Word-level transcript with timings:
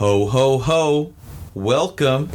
Ho 0.00 0.24
ho 0.24 0.56
ho! 0.56 1.12
Welcome, 1.52 2.28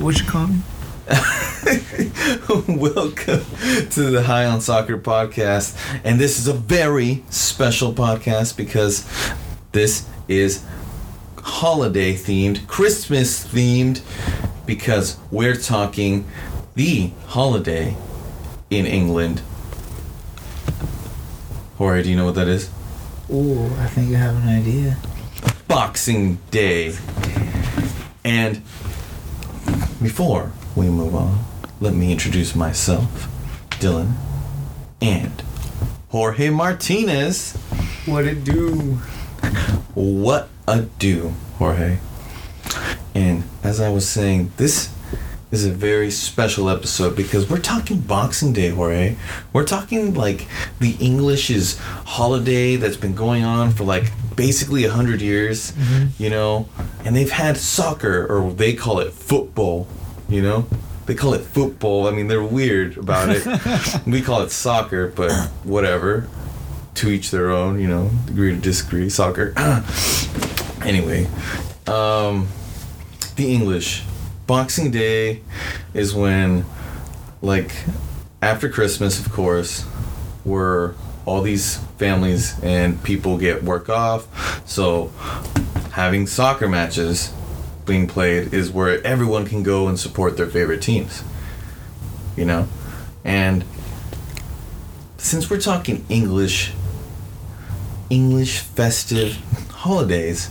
What 0.00 0.18
you 0.18 0.26
call 0.26 0.48
me? 0.48 0.58
welcome 2.66 3.44
to 3.90 4.10
the 4.10 4.24
High 4.26 4.46
on 4.46 4.60
Soccer 4.60 4.98
podcast, 4.98 5.78
and 6.02 6.18
this 6.18 6.40
is 6.40 6.48
a 6.48 6.52
very 6.52 7.22
special 7.30 7.92
podcast 7.92 8.56
because 8.56 9.08
this 9.70 10.08
is 10.26 10.64
holiday 11.38 12.14
themed, 12.14 12.66
Christmas 12.66 13.46
themed, 13.46 14.00
because 14.66 15.16
we're 15.30 15.54
talking 15.54 16.26
the 16.74 17.12
holiday 17.26 17.96
in 18.70 18.86
England. 18.86 19.40
Jorge, 21.78 22.02
do 22.02 22.10
you 22.10 22.16
know 22.16 22.24
what 22.24 22.34
that 22.34 22.48
is? 22.48 22.68
Oh, 23.30 23.66
I 23.78 23.86
think 23.86 24.12
I 24.16 24.18
have 24.18 24.34
an 24.34 24.48
idea. 24.48 24.96
Boxing 25.74 26.38
Day. 26.52 26.94
And 28.24 28.62
before 30.00 30.52
we 30.76 30.86
move 30.86 31.16
on, 31.16 31.44
let 31.80 31.94
me 31.94 32.12
introduce 32.12 32.54
myself, 32.54 33.26
Dylan, 33.80 34.12
and 35.02 35.42
Jorge 36.10 36.50
Martinez. 36.50 37.56
What 38.06 38.24
it 38.24 38.44
do? 38.44 39.00
What 39.94 40.48
a 40.68 40.82
do, 40.82 41.34
Jorge. 41.58 41.98
And 43.12 43.42
as 43.64 43.80
I 43.80 43.88
was 43.88 44.08
saying, 44.08 44.52
this 44.58 44.94
is 45.50 45.66
a 45.66 45.72
very 45.72 46.12
special 46.12 46.70
episode 46.70 47.16
because 47.16 47.50
we're 47.50 47.58
talking 47.58 47.98
Boxing 47.98 48.52
Day, 48.52 48.68
Jorge. 48.68 49.16
We're 49.52 49.64
talking 49.64 50.14
like 50.14 50.46
the 50.78 50.92
English's 51.00 51.78
holiday 51.78 52.76
that's 52.76 52.96
been 52.96 53.16
going 53.16 53.42
on 53.42 53.72
for 53.72 53.82
like 53.82 54.12
basically 54.36 54.84
a 54.84 54.90
hundred 54.90 55.20
years, 55.20 55.72
you 56.18 56.30
know, 56.30 56.68
and 57.04 57.16
they've 57.16 57.30
had 57.30 57.56
soccer 57.56 58.26
or 58.26 58.52
they 58.52 58.74
call 58.74 59.00
it 59.00 59.12
football, 59.12 59.86
you 60.28 60.42
know. 60.42 60.66
They 61.06 61.14
call 61.14 61.34
it 61.34 61.42
football. 61.42 62.06
I 62.06 62.12
mean, 62.12 62.28
they're 62.28 62.42
weird 62.42 62.96
about 62.96 63.28
it. 63.30 63.46
we 64.06 64.22
call 64.22 64.40
it 64.40 64.50
soccer, 64.50 65.08
but 65.08 65.32
whatever. 65.62 66.28
To 66.94 67.10
each 67.10 67.30
their 67.30 67.50
own, 67.50 67.80
you 67.80 67.88
know. 67.88 68.10
Agree 68.28 68.54
to 68.54 68.60
disagree. 68.60 69.10
Soccer. 69.10 69.52
anyway, 70.82 71.26
um, 71.86 72.48
the 73.36 73.52
English 73.52 74.04
Boxing 74.46 74.90
Day 74.90 75.42
is 75.92 76.14
when, 76.14 76.64
like, 77.42 77.72
after 78.40 78.68
Christmas, 78.68 79.18
of 79.24 79.32
course, 79.32 79.82
where 80.44 80.94
all 81.26 81.42
these 81.42 81.78
families 81.98 82.54
and 82.62 83.02
people 83.02 83.38
get 83.38 83.62
work 83.64 83.88
off. 83.88 84.66
So, 84.68 85.08
having 85.92 86.26
soccer 86.26 86.68
matches 86.68 87.32
being 87.86 88.06
played 88.06 88.52
is 88.52 88.70
where 88.70 89.04
everyone 89.06 89.46
can 89.46 89.62
go 89.62 89.88
and 89.88 89.98
support 89.98 90.36
their 90.36 90.46
favorite 90.46 90.82
teams. 90.82 91.22
You 92.36 92.44
know? 92.44 92.68
And 93.24 93.64
since 95.18 95.48
we're 95.48 95.60
talking 95.60 96.04
English, 96.08 96.72
English 98.10 98.58
festive 98.60 99.36
holidays, 99.70 100.50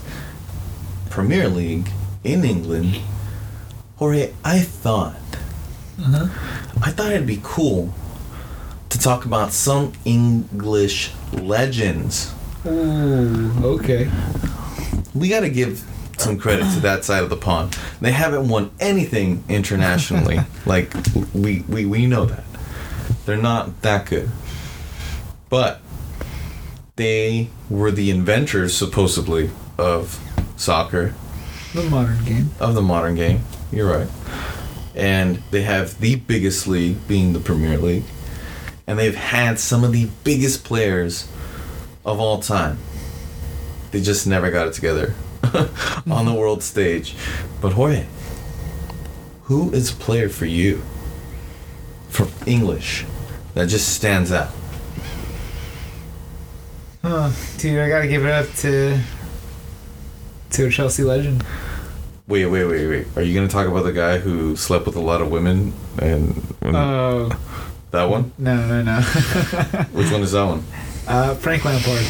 Premier 1.10 1.48
League 1.48 1.90
in 2.24 2.44
England, 2.44 3.00
Jorge, 3.98 4.34
I 4.44 4.60
thought, 4.62 5.16
Uh-huh. 6.00 6.28
I 6.82 6.90
thought 6.92 7.12
it'd 7.12 7.28
be 7.28 7.40
cool 7.44 7.94
to 8.94 9.00
talk 9.00 9.26
about 9.26 9.52
some 9.52 9.92
English 10.06 11.12
legends. 11.34 12.34
Ooh, 12.66 13.52
okay. 13.64 14.10
We 15.14 15.28
got 15.30 15.42
to 15.42 15.50
give 15.50 15.84
some 16.18 16.38
credit 16.38 16.72
to 16.76 16.80
that 16.82 17.04
side 17.04 17.24
of 17.24 17.30
the 17.30 17.36
pond. 17.38 17.78
They 18.02 18.12
haven't 18.12 18.48
won 18.48 18.72
anything 18.80 19.44
internationally. 19.50 20.40
like 20.66 20.94
we, 21.34 21.62
we 21.68 21.86
we 21.86 22.06
know 22.06 22.26
that. 22.26 22.44
They're 23.26 23.36
not 23.38 23.82
that 23.82 24.06
good. 24.06 24.30
But 25.50 25.82
they 26.96 27.50
were 27.70 27.92
the 27.92 28.12
inventors 28.12 28.76
supposedly 28.76 29.50
of 29.78 30.20
soccer, 30.56 31.16
The 31.74 31.84
modern 31.90 32.24
game. 32.26 32.52
of 32.60 32.76
the 32.76 32.82
modern 32.82 33.16
game. 33.16 33.42
You're 33.72 33.92
right. 33.98 34.08
And 34.96 35.38
they 35.50 35.64
have 35.64 36.00
the 36.00 36.16
biggest 36.16 36.68
league 36.68 37.08
being 37.08 37.34
the 37.34 37.40
Premier 37.40 37.78
League. 37.80 38.04
And 38.86 39.00
they've 39.00 39.16
had 39.16 39.60
some 39.60 39.84
of 39.84 39.92
the 39.92 40.10
biggest 40.24 40.64
players 40.64 41.28
of 42.06 42.20
all 42.20 42.40
time. 42.40 42.78
They 43.92 44.02
just 44.02 44.28
never 44.28 44.52
got 44.52 44.68
it 44.68 44.74
together 44.74 45.14
on 46.10 46.26
the 46.26 46.34
world 46.34 46.64
stage. 46.64 47.16
But 47.62 47.74
Jorge, 47.74 48.06
who 49.44 49.72
is 49.72 49.92
a 49.92 49.96
player 49.96 50.30
for 50.30 50.46
you 50.46 50.82
from 52.10 52.30
English 52.46 53.06
that 53.54 53.70
just 53.70 53.94
stands 53.94 54.32
out? 54.32 54.50
Huh. 57.02 57.32
Dude, 57.58 57.80
I 57.80 57.90
gotta 57.90 58.08
give 58.08 58.26
it 58.26 58.32
up 58.32 58.48
to 58.58 59.00
to 60.52 60.68
a 60.68 60.70
Chelsea 60.70 61.04
legend. 61.04 61.44
Wait, 62.28 62.46
wait, 62.46 62.66
wait, 62.66 62.88
wait. 62.88 63.08
Are 63.18 63.22
you 63.22 63.36
gonna 63.36 63.50
talk 63.50 63.68
about 63.68 63.84
the 63.84 63.92
guy 63.92 64.20
who 64.20 64.56
slept 64.56 64.86
with 64.86 64.96
a 64.96 65.02
lot 65.02 65.22
of 65.22 65.30
women 65.30 65.74
and, 66.00 66.56
and 66.62 66.76
Oh 66.76 67.30
that 67.94 68.10
one? 68.10 68.32
no 68.38 68.56
no 68.68 68.82
no. 68.84 69.02
Which 69.94 70.12
one 70.12 70.22
is 70.22 70.34
that 70.34 70.44
one? 70.46 70.64
uh, 71.08 71.34
Frank 71.36 71.66
Lampard. 71.66 72.06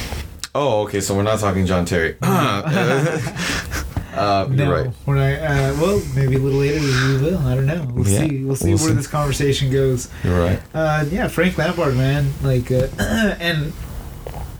Oh, 0.55 0.81
okay. 0.83 0.99
So 1.01 1.15
we're 1.15 1.23
not 1.23 1.39
talking 1.39 1.65
John 1.65 1.85
Terry. 1.85 2.15
uh, 2.21 4.45
No, 4.49 4.63
you're 4.63 4.83
right. 4.85 4.93
we're 5.05 5.15
not. 5.15 5.41
Uh, 5.41 5.75
well, 5.81 6.01
maybe 6.15 6.35
a 6.35 6.39
little 6.39 6.59
later 6.59 6.79
we 6.79 7.21
will. 7.21 7.37
I 7.39 7.55
don't 7.55 7.65
know. 7.65 7.87
We'll 7.91 8.07
Yeah, 8.07 8.19
see. 8.19 8.43
We'll 8.43 8.55
see 8.55 8.69
we'll 8.69 8.77
where 8.77 8.89
see. 8.89 8.93
this 8.95 9.07
conversation 9.07 9.71
goes. 9.71 10.09
You're 10.23 10.39
right. 10.39 10.61
Uh, 10.73 11.05
yeah, 11.09 11.27
Frank 11.27 11.57
Lampard, 11.57 11.95
man. 11.95 12.31
Like, 12.43 12.71
uh, 12.71 12.87
and 12.99 13.73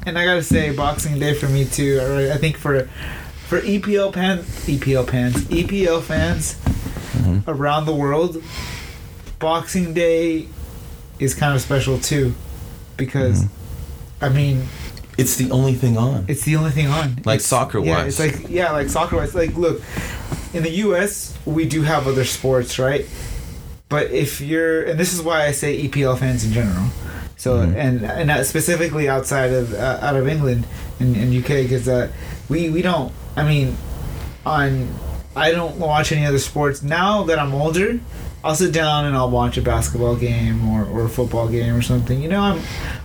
and 0.05 0.17
I 0.17 0.25
gotta 0.25 0.43
say, 0.43 0.75
Boxing 0.75 1.19
Day 1.19 1.33
for 1.33 1.47
me 1.47 1.65
too. 1.65 1.99
right, 1.99 2.31
I 2.31 2.37
think 2.37 2.57
for 2.57 2.85
for 3.47 3.61
EPL 3.61 4.13
fans, 4.13 4.45
EPL 4.65 5.09
fans, 5.09 5.35
EPL 5.45 6.01
fans 6.01 6.55
Mhm. 7.13 7.43
around 7.47 7.85
the 7.85 7.93
world, 7.93 8.41
Boxing 9.37 9.93
Day 9.93 10.47
is 11.19 11.33
kind 11.35 11.55
of 11.55 11.61
special 11.61 11.97
too, 11.99 12.33
because 12.97 13.43
Mhm. 13.43 13.49
I 14.21 14.29
mean, 14.29 14.67
It's 15.17 15.35
the 15.35 15.51
only 15.51 15.73
thing 15.75 15.97
on. 15.97 16.25
it's 16.27 16.43
the 16.43 16.55
only 16.55 16.71
thing 16.71 16.87
on. 16.87 17.19
Like 17.25 17.35
It's- 17.39 17.45
soccer 17.45 17.79
Yeah, 17.79 18.03
it's 18.03 18.19
like 18.19 18.45
yeah, 18.49 18.71
like 18.71 18.89
soccer 18.89 19.17
wise. 19.17 19.35
Like, 19.35 19.55
look, 19.57 19.81
in 20.53 20.63
the 20.63 20.71
U.S. 20.87 21.33
we 21.45 21.65
do 21.65 21.83
have 21.83 22.07
other 22.07 22.23
sports, 22.25 22.79
right? 22.79 23.05
But 23.89 24.11
if 24.11 24.41
you're, 24.41 24.83
and 24.83 24.99
this 24.99 25.13
is 25.13 25.21
why 25.21 25.45
I 25.45 25.51
say 25.51 25.77
EPL 25.87 26.15
fans 26.17 26.43
in 26.45 26.51
general. 26.53 26.87
So 27.37 27.57
Mhm. 27.59 27.75
and 27.75 28.03
and 28.31 28.45
specifically 28.45 29.07
outside 29.09 29.51
of 29.51 29.73
uh, 29.73 29.99
out 30.01 30.15
of 30.15 30.27
England 30.27 30.65
and, 30.99 31.15
and 31.15 31.33
UK 31.33 31.63
because 31.63 31.87
uh, 31.87 32.07
we 32.49 32.69
we 32.69 32.81
don't. 32.81 33.11
I 33.35 33.43
mean, 33.43 33.75
on 34.45 34.87
I 35.35 35.51
don't 35.51 35.75
watch 35.77 36.11
any 36.11 36.25
other 36.25 36.39
sports 36.39 36.81
now 36.83 37.23
that 37.23 37.37
I'm 37.39 37.53
older. 37.53 37.99
I'll 38.43 38.55
sit 38.55 38.73
down 38.73 39.05
and 39.05 39.15
I'll 39.15 39.29
watch 39.29 39.57
a 39.57 39.61
basketball 39.61 40.17
game 40.17 40.67
or, 40.69 40.85
or 40.85 41.05
a 41.05 41.09
football 41.09 41.47
game 41.47 41.73
or 41.73 41.81
something. 41.81 42.21
You 42.21 42.27
know, 42.27 42.41
I'm 42.41 42.61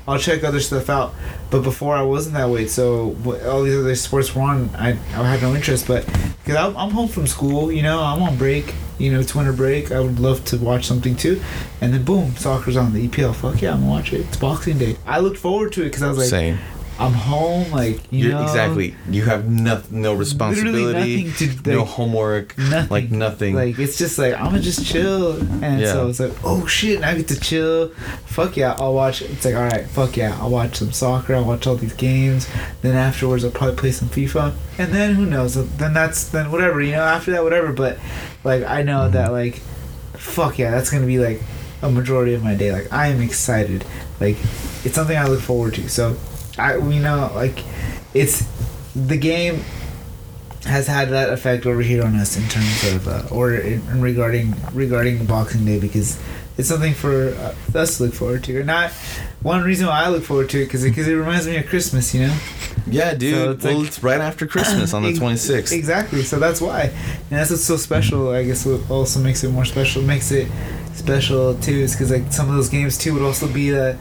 I'll 0.08 0.18
check 0.18 0.42
other 0.42 0.58
stuff 0.58 0.90
out. 0.90 1.14
But 1.50 1.62
before 1.62 1.94
I 1.94 2.02
wasn't 2.02 2.34
that 2.34 2.48
way, 2.48 2.66
so 2.66 3.16
all 3.46 3.62
these 3.62 3.76
other 3.76 3.94
sports 3.94 4.34
were 4.34 4.42
on. 4.42 4.70
I, 4.74 4.90
I 4.90 5.30
had 5.30 5.40
no 5.40 5.54
interest, 5.54 5.86
but 5.86 6.04
because 6.44 6.56
I'm, 6.56 6.76
I'm 6.76 6.90
home 6.90 7.08
from 7.08 7.26
school, 7.26 7.70
you 7.70 7.82
know, 7.82 8.02
I'm 8.02 8.20
on 8.22 8.36
break. 8.36 8.74
You 8.98 9.12
know, 9.12 9.20
it's 9.20 9.32
winter 9.32 9.52
break. 9.52 9.92
I 9.92 10.00
would 10.00 10.18
love 10.18 10.44
to 10.46 10.56
watch 10.56 10.86
something 10.86 11.14
too, 11.14 11.40
and 11.80 11.94
then 11.94 12.02
boom, 12.02 12.34
soccer's 12.34 12.76
on 12.76 12.92
the 12.92 13.06
EPL. 13.06 13.34
Fuck 13.34 13.62
yeah, 13.62 13.74
I'm 13.74 13.80
gonna 13.80 13.90
watch 13.90 14.12
it. 14.12 14.22
It's 14.22 14.36
Boxing 14.36 14.78
Day. 14.78 14.96
I 15.06 15.20
looked 15.20 15.38
forward 15.38 15.72
to 15.74 15.82
it 15.82 15.84
because 15.84 16.02
I 16.02 16.08
was 16.08 16.18
like, 16.18 16.28
Same. 16.28 16.58
I'm 16.98 17.12
home. 17.12 17.70
Like 17.70 18.00
you 18.12 18.24
You're 18.26 18.32
know, 18.34 18.42
exactly. 18.42 18.94
You 19.08 19.24
have 19.24 19.48
no, 19.50 19.80
no 19.90 20.14
responsibility, 20.14 21.24
nothing 21.24 21.62
to, 21.62 21.70
no 21.70 21.84
homework, 21.84 22.56
nothing. 22.58 22.88
like 22.90 23.10
nothing. 23.10 23.54
Like 23.54 23.78
it's 23.78 23.96
just 23.98 24.18
like 24.18 24.34
I'm 24.34 24.46
gonna 24.46 24.60
just 24.60 24.84
chill, 24.84 25.40
and 25.62 25.80
Yeah. 25.80 25.92
so 25.92 26.08
it's 26.08 26.18
like, 26.20 26.32
oh 26.44 26.66
shit, 26.66 27.02
I 27.04 27.14
get 27.14 27.28
to 27.28 27.38
chill. 27.40 27.88
Fuck 28.26 28.56
yeah, 28.56 28.74
I'll 28.78 28.94
watch. 28.94 29.22
It's 29.22 29.44
like, 29.44 29.54
all 29.54 29.62
right, 29.62 29.86
fuck 29.86 30.16
yeah, 30.16 30.36
I'll 30.40 30.50
watch 30.50 30.76
some 30.76 30.92
soccer. 30.92 31.34
I'll 31.34 31.44
watch 31.44 31.66
all 31.66 31.76
these 31.76 31.94
games. 31.94 32.48
Then 32.82 32.96
afterwards, 32.96 33.44
I'll 33.44 33.50
probably 33.52 33.76
play 33.76 33.92
some 33.92 34.08
FIFA. 34.08 34.54
And 34.78 34.92
then 34.92 35.14
who 35.14 35.24
knows? 35.26 35.54
Then 35.76 35.94
that's 35.94 36.28
then 36.28 36.50
whatever 36.50 36.80
you 36.82 36.92
know. 36.92 37.02
After 37.02 37.30
that, 37.32 37.44
whatever. 37.44 37.72
But 37.72 37.98
like 38.44 38.64
I 38.64 38.82
know 38.82 38.98
Mm-hmm. 39.02 39.12
that 39.12 39.32
like, 39.32 39.54
fuck 40.14 40.58
yeah, 40.58 40.70
that's 40.72 40.90
gonna 40.90 41.06
be 41.06 41.18
like 41.18 41.40
a 41.82 41.90
majority 41.90 42.34
of 42.34 42.42
my 42.42 42.54
day. 42.56 42.72
Like 42.72 42.92
I 42.92 43.06
am 43.08 43.20
excited. 43.22 43.84
Like 44.20 44.36
it's 44.84 44.94
something 44.96 45.16
I 45.16 45.26
look 45.28 45.40
forward 45.40 45.74
to. 45.74 45.88
So 45.88 46.16
I 46.58 46.78
we 46.78 46.98
know 46.98 47.30
like 47.34 47.64
it's 48.14 48.46
the 48.94 49.16
game 49.16 49.62
has 50.64 50.86
had 50.86 51.10
that 51.10 51.30
effect 51.32 51.66
over 51.66 51.80
here 51.80 52.04
on 52.04 52.14
us 52.16 52.36
in 52.36 52.46
terms 52.48 52.92
of 52.92 53.08
uh, 53.08 53.34
or 53.34 53.54
in, 53.54 53.80
in 53.88 54.00
regarding 54.00 54.54
regarding 54.72 55.24
Boxing 55.24 55.64
Day 55.64 55.78
because 55.78 56.20
it's 56.56 56.68
something 56.68 56.92
for 56.94 57.28
uh, 57.34 57.78
us 57.78 57.96
to 57.98 58.04
look 58.04 58.14
forward 58.14 58.42
to. 58.44 58.60
Or 58.60 58.64
not 58.64 58.90
one 59.42 59.62
reason 59.62 59.86
why 59.86 60.04
I 60.04 60.08
look 60.08 60.24
forward 60.24 60.50
to 60.50 60.60
it 60.60 60.64
because 60.64 60.82
because 60.82 61.06
it, 61.06 61.14
reminds 61.14 61.46
me 61.46 61.56
of 61.56 61.66
Christmas, 61.66 62.12
you 62.14 62.26
know. 62.26 62.36
Yeah, 62.90 63.14
dude. 63.14 63.34
So 63.34 63.50
it's 63.52 63.64
well, 63.64 63.78
like- 63.78 63.86
it's 63.86 64.02
right 64.02 64.20
after 64.20 64.46
Christmas 64.46 64.92
on 64.94 65.02
the 65.02 65.08
Ex- 65.10 65.18
26th. 65.18 65.72
Exactly. 65.72 66.22
So 66.22 66.38
that's 66.38 66.60
why, 66.60 66.82
and 66.84 67.30
that's 67.30 67.50
what's 67.50 67.64
so 67.64 67.76
special. 67.76 68.30
I 68.30 68.44
guess 68.44 68.66
what 68.66 68.90
also 68.90 69.20
makes 69.20 69.44
it 69.44 69.50
more 69.50 69.64
special 69.64 70.02
makes 70.02 70.32
it 70.32 70.48
special 70.94 71.54
too 71.54 71.72
is 71.72 71.92
because 71.92 72.10
like 72.10 72.32
some 72.32 72.48
of 72.48 72.56
those 72.56 72.68
games 72.68 72.98
too 72.98 73.12
would 73.14 73.22
also 73.22 73.46
be 73.46 73.70
the 73.70 73.96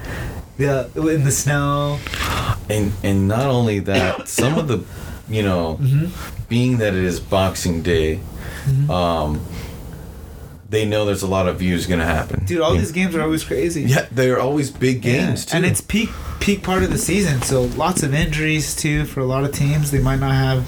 the 0.57 0.89
in 1.07 1.23
the 1.23 1.31
snow. 1.31 1.99
And 2.69 2.91
and 3.03 3.27
not 3.27 3.47
only 3.47 3.79
that, 3.79 4.27
some 4.39 4.57
of 4.57 4.67
the, 4.67 4.83
you 5.29 5.43
know, 5.43 5.75
hmm 5.75 6.05
being 6.49 6.77
that 6.77 6.93
it 6.93 7.03
is 7.03 7.19
Boxing 7.19 7.81
Day, 7.81 8.21
Mhm. 8.69 8.89
um, 8.89 9.41
they 10.69 10.85
know 10.85 11.05
there's 11.05 11.21
a 11.21 11.27
lot 11.27 11.45
of 11.47 11.59
views 11.59 11.85
gonna 11.85 12.05
happen. 12.05 12.45
Dude, 12.45 12.61
all 12.61 12.73
Yeah. 12.73 12.79
these 12.79 12.91
games 12.93 13.15
are 13.15 13.21
always 13.21 13.43
crazy. 13.43 13.83
Yeah, 13.83 14.05
they're 14.11 14.39
always 14.39 14.69
big 14.71 15.03
Yeah, 15.03 15.11
games 15.27 15.45
too. 15.45 15.57
and 15.57 15.65
it's 15.65 15.81
peak 15.81 16.09
peak 16.39 16.63
part 16.63 16.83
of 16.83 16.91
the 16.91 16.97
season, 16.97 17.41
so 17.41 17.63
lots 17.75 18.01
of 18.03 18.13
injuries 18.13 18.75
too 18.75 19.03
for 19.05 19.19
a 19.21 19.25
lot 19.25 19.43
of 19.43 19.51
teams. 19.51 19.91
They 19.91 19.99
might 19.99 20.19
not 20.21 20.31
have. 20.33 20.59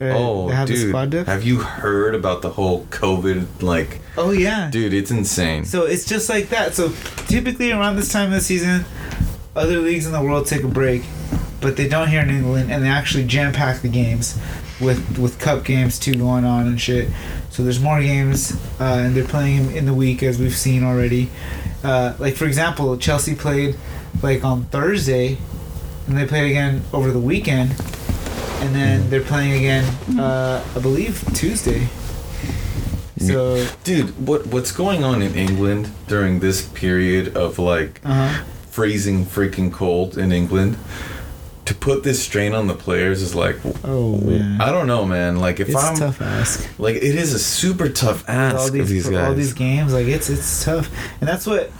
Uh, 0.00 0.04
oh, 0.14 0.48
they 0.48 0.54
have 0.54 0.68
the 0.68 1.08
dude, 1.08 1.26
have 1.26 1.42
you 1.44 1.58
heard 1.58 2.14
about 2.14 2.42
the 2.42 2.50
whole 2.50 2.86
COVID? 2.90 3.46
Like, 3.60 4.00
Oh 4.16 4.30
yeah. 4.30 4.68
dude, 4.70 4.92
it's 4.94 5.10
insane. 5.10 5.64
So 5.64 5.82
it's 5.84 6.04
just 6.04 6.28
like 6.28 6.50
that. 6.50 6.74
So 6.76 6.92
typically 7.26 7.72
around 7.72 7.96
this 7.96 8.08
time 8.10 8.28
of 8.28 8.34
the 8.34 8.40
season, 8.40 8.84
other 9.56 9.78
leagues 9.80 10.06
in 10.06 10.12
the 10.12 10.20
world 10.22 10.46
take 10.46 10.62
a 10.62 10.68
break, 10.68 11.02
but 11.64 11.78
they 11.78 11.88
don't 11.88 12.08
here 12.08 12.20
in 12.20 12.28
England, 12.28 12.70
and 12.70 12.84
they 12.84 12.88
actually 12.88 13.24
jam 13.24 13.50
pack 13.50 13.80
the 13.80 13.88
games 13.88 14.38
with 14.82 15.18
with 15.18 15.38
cup 15.38 15.64
games 15.64 15.98
too 15.98 16.14
going 16.14 16.44
on 16.44 16.66
and 16.66 16.78
shit. 16.78 17.08
So 17.48 17.64
there's 17.64 17.80
more 17.80 18.02
games, 18.02 18.52
uh, 18.78 19.00
and 19.04 19.16
they're 19.16 19.26
playing 19.26 19.74
in 19.74 19.86
the 19.86 19.94
week 19.94 20.22
as 20.22 20.38
we've 20.38 20.54
seen 20.54 20.84
already. 20.84 21.30
Uh, 21.82 22.12
like 22.18 22.34
for 22.34 22.44
example, 22.44 22.98
Chelsea 22.98 23.34
played 23.34 23.76
like 24.22 24.44
on 24.44 24.64
Thursday, 24.64 25.38
and 26.06 26.18
they 26.18 26.26
played 26.26 26.50
again 26.50 26.82
over 26.92 27.10
the 27.10 27.18
weekend, 27.18 27.70
and 28.60 28.74
then 28.74 29.08
they're 29.08 29.22
playing 29.22 29.54
again, 29.54 29.84
uh, 30.20 30.62
I 30.76 30.78
believe 30.80 31.24
Tuesday. 31.32 31.88
So 33.18 33.66
Dude, 33.84 34.10
what 34.28 34.46
what's 34.48 34.70
going 34.70 35.02
on 35.02 35.22
in 35.22 35.34
England 35.34 35.90
during 36.08 36.40
this 36.40 36.68
period 36.68 37.34
of 37.38 37.58
like 37.58 38.02
uh 38.04 38.28
huh. 38.28 38.44
freezing 38.70 39.24
freaking 39.24 39.72
cold 39.72 40.18
in 40.18 40.30
England? 40.30 40.76
To 41.66 41.74
put 41.74 42.02
this 42.02 42.22
strain 42.22 42.52
on 42.52 42.66
the 42.66 42.74
players 42.74 43.22
is 43.22 43.34
like, 43.34 43.56
Oh 43.84 44.18
man. 44.18 44.60
I 44.60 44.70
don't 44.70 44.86
know, 44.86 45.06
man. 45.06 45.38
Like 45.38 45.60
if 45.60 45.68
it's 45.70 45.76
I'm 45.82 45.96
tough 45.96 46.20
ask. 46.20 46.68
like, 46.78 46.96
it 46.96 47.02
is 47.02 47.32
a 47.32 47.38
super 47.38 47.88
tough 47.88 48.22
ask 48.28 48.56
all 48.56 48.66
of 48.66 48.72
these, 48.72 48.88
these 48.90 49.06
all 49.16 49.32
these 49.34 49.54
games, 49.54 49.92
like 49.94 50.06
it's 50.06 50.28
it's 50.28 50.64
tough, 50.64 50.90
and 51.20 51.28
that's 51.28 51.46
what, 51.46 51.70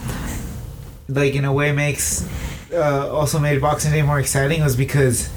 like 1.08 1.34
in 1.34 1.44
a 1.44 1.52
way, 1.52 1.72
makes 1.72 2.26
uh, 2.72 3.12
also 3.12 3.38
made 3.38 3.60
Boxing 3.60 3.92
Day 3.92 4.02
more 4.02 4.18
exciting 4.18 4.62
was 4.62 4.74
because, 4.74 5.28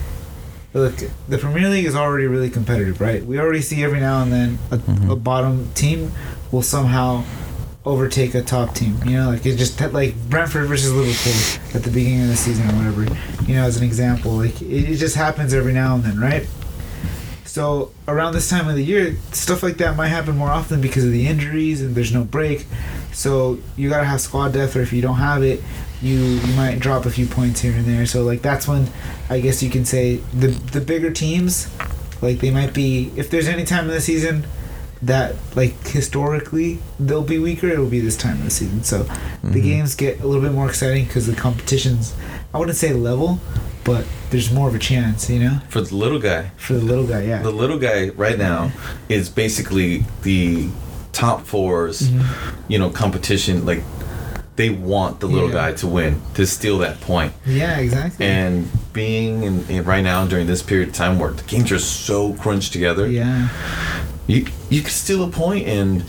look, 0.73 0.95
the 1.27 1.38
Premier 1.38 1.69
League 1.69 1.85
is 1.85 1.95
already 1.95 2.25
really 2.27 2.50
competitive, 2.50 3.01
right? 3.01 3.23
We 3.25 3.39
already 3.39 3.61
see 3.61 3.83
every 3.83 4.00
now 4.00 4.21
and 4.23 4.31
then 4.31 4.59
a, 4.71 4.77
Mhm. 4.77 5.11
a 5.11 5.15
bottom 5.15 5.69
team 5.75 6.11
will 6.51 6.61
somehow 6.63 7.23
overtake 7.88 8.36
a 8.36 8.42
top 8.42 8.75
team. 8.75 8.98
You 9.06 9.18
know, 9.18 9.30
like 9.30 9.45
it 9.45 9.56
just 9.56 9.80
like 9.94 10.16
Brentford 10.30 10.68
versus 10.68 10.94
Liverpool 10.94 11.63
at 11.74 11.84
the 11.84 11.89
beginning 11.92 12.24
of 12.24 12.28
the 12.28 12.36
season 12.36 12.69
or 12.69 12.74
whatever. 12.74 13.04
You 13.44 13.56
know, 13.56 13.63
as 13.63 13.78
an 13.78 13.84
example, 13.84 14.31
like 14.31 14.62
it, 14.62 14.92
it 14.92 14.98
just 14.98 15.16
happens 15.16 15.54
every 15.54 15.74
now 15.74 15.95
and 15.95 16.04
then, 16.04 16.19
right? 16.19 16.48
So 17.45 17.92
around 18.07 18.34
this 18.34 18.50
time 18.50 18.68
of 18.68 18.75
the 18.75 18.84
year, 18.84 19.16
stuff 19.31 19.63
like 19.63 19.78
that 19.78 19.95
might 19.95 20.10
happen 20.10 20.38
more 20.38 20.50
often 20.50 20.80
because 20.81 21.06
of 21.06 21.12
the 21.12 21.25
injuries 21.25 21.81
and 21.81 21.95
there's 21.95 22.13
no 22.13 22.24
break. 22.24 22.68
So 23.13 23.57
you 23.75 23.89
gotta 23.89 24.06
have 24.06 24.22
squad 24.22 24.54
depth, 24.54 24.75
or 24.75 24.81
if 24.81 24.94
you 24.94 25.01
don't 25.01 25.16
have 25.16 25.42
it, 25.42 25.63
you 26.01 26.18
you 26.18 26.54
might 26.56 26.80
drop 26.80 27.06
a 27.06 27.10
few 27.10 27.25
points 27.25 27.62
here 27.62 27.74
and 27.74 27.86
there. 27.86 28.06
So 28.06 28.24
like 28.24 28.42
that's 28.42 28.68
when 28.68 28.88
I 29.30 29.39
guess 29.39 29.63
you 29.63 29.69
can 29.69 29.86
say 29.86 30.18
the 30.34 30.48
the 30.48 30.81
bigger 30.81 31.10
teams, 31.10 31.68
like 32.22 32.39
they 32.39 32.51
might 32.51 32.74
be 32.74 33.12
if 33.16 33.30
there's 33.30 33.48
any 33.48 33.63
time 33.63 33.86
in 33.86 33.92
the 33.92 34.01
season 34.01 34.45
that 35.01 35.35
like 35.55 35.88
historically 35.88 36.79
they'll 36.99 37.21
be 37.23 37.38
weaker, 37.38 37.67
it'll 37.67 37.85
be 37.85 37.99
this 37.99 38.17
time 38.17 38.38
of 38.39 38.44
the 38.45 38.49
season. 38.49 38.83
So 38.83 39.03
the 39.44 39.59
Mhm. 39.59 39.63
games 39.63 39.95
get 39.95 40.19
a 40.21 40.27
little 40.27 40.41
bit 40.41 40.51
more 40.53 40.67
exciting 40.67 41.05
because 41.05 41.27
the 41.27 41.33
competition's 41.35 42.13
I 42.53 42.59
wouldn't 42.59 42.77
say 42.77 42.94
level, 42.94 43.39
but 43.83 44.05
there's 44.31 44.51
more 44.51 44.67
of 44.69 44.73
a 44.75 44.79
chance, 44.79 45.29
you 45.29 45.39
know, 45.39 45.59
For 45.69 45.81
the 45.81 45.94
little 45.95 46.17
guy, 46.19 46.51
for 46.57 46.73
the 46.73 46.79
little 46.85 47.05
guy. 47.05 47.23
Yeah. 47.23 47.41
the 47.41 47.51
little 47.51 47.77
guy 47.77 48.09
right 48.15 48.38
now 48.38 48.71
is 49.09 49.29
basically 49.29 50.05
the 50.23 50.67
top 51.11 51.45
4s 51.45 52.03
Mhm. 52.03 52.23
you 52.67 52.79
know, 52.79 52.89
competition. 52.89 53.65
Like 53.65 53.83
they 54.55 54.69
want 54.71 55.19
the 55.19 55.27
little 55.27 55.50
Yeah. 55.50 55.69
guy 55.69 55.71
to 55.73 55.88
win 55.88 56.21
to 56.33 56.47
steal 56.47 56.79
that 56.79 57.00
point. 57.01 57.33
Yeah, 57.45 57.77
exactly. 57.77 58.25
And 58.25 58.69
being 58.93 59.43
in, 59.43 59.65
in 59.69 59.83
right 59.83 60.03
now 60.03 60.25
during 60.25 60.47
this 60.47 60.63
period 60.63 60.89
of 60.89 60.95
time 60.95 61.19
where 61.19 61.31
the 61.31 61.43
games 61.43 61.71
are 61.71 61.77
so 61.77 62.33
crunched 62.33 62.73
together, 62.73 63.07
yeah, 63.07 63.50
you 64.27 64.45
you 64.69 64.81
can 64.81 64.89
steal 64.91 65.24
a 65.24 65.29
point 65.29 65.68
and 65.68 66.03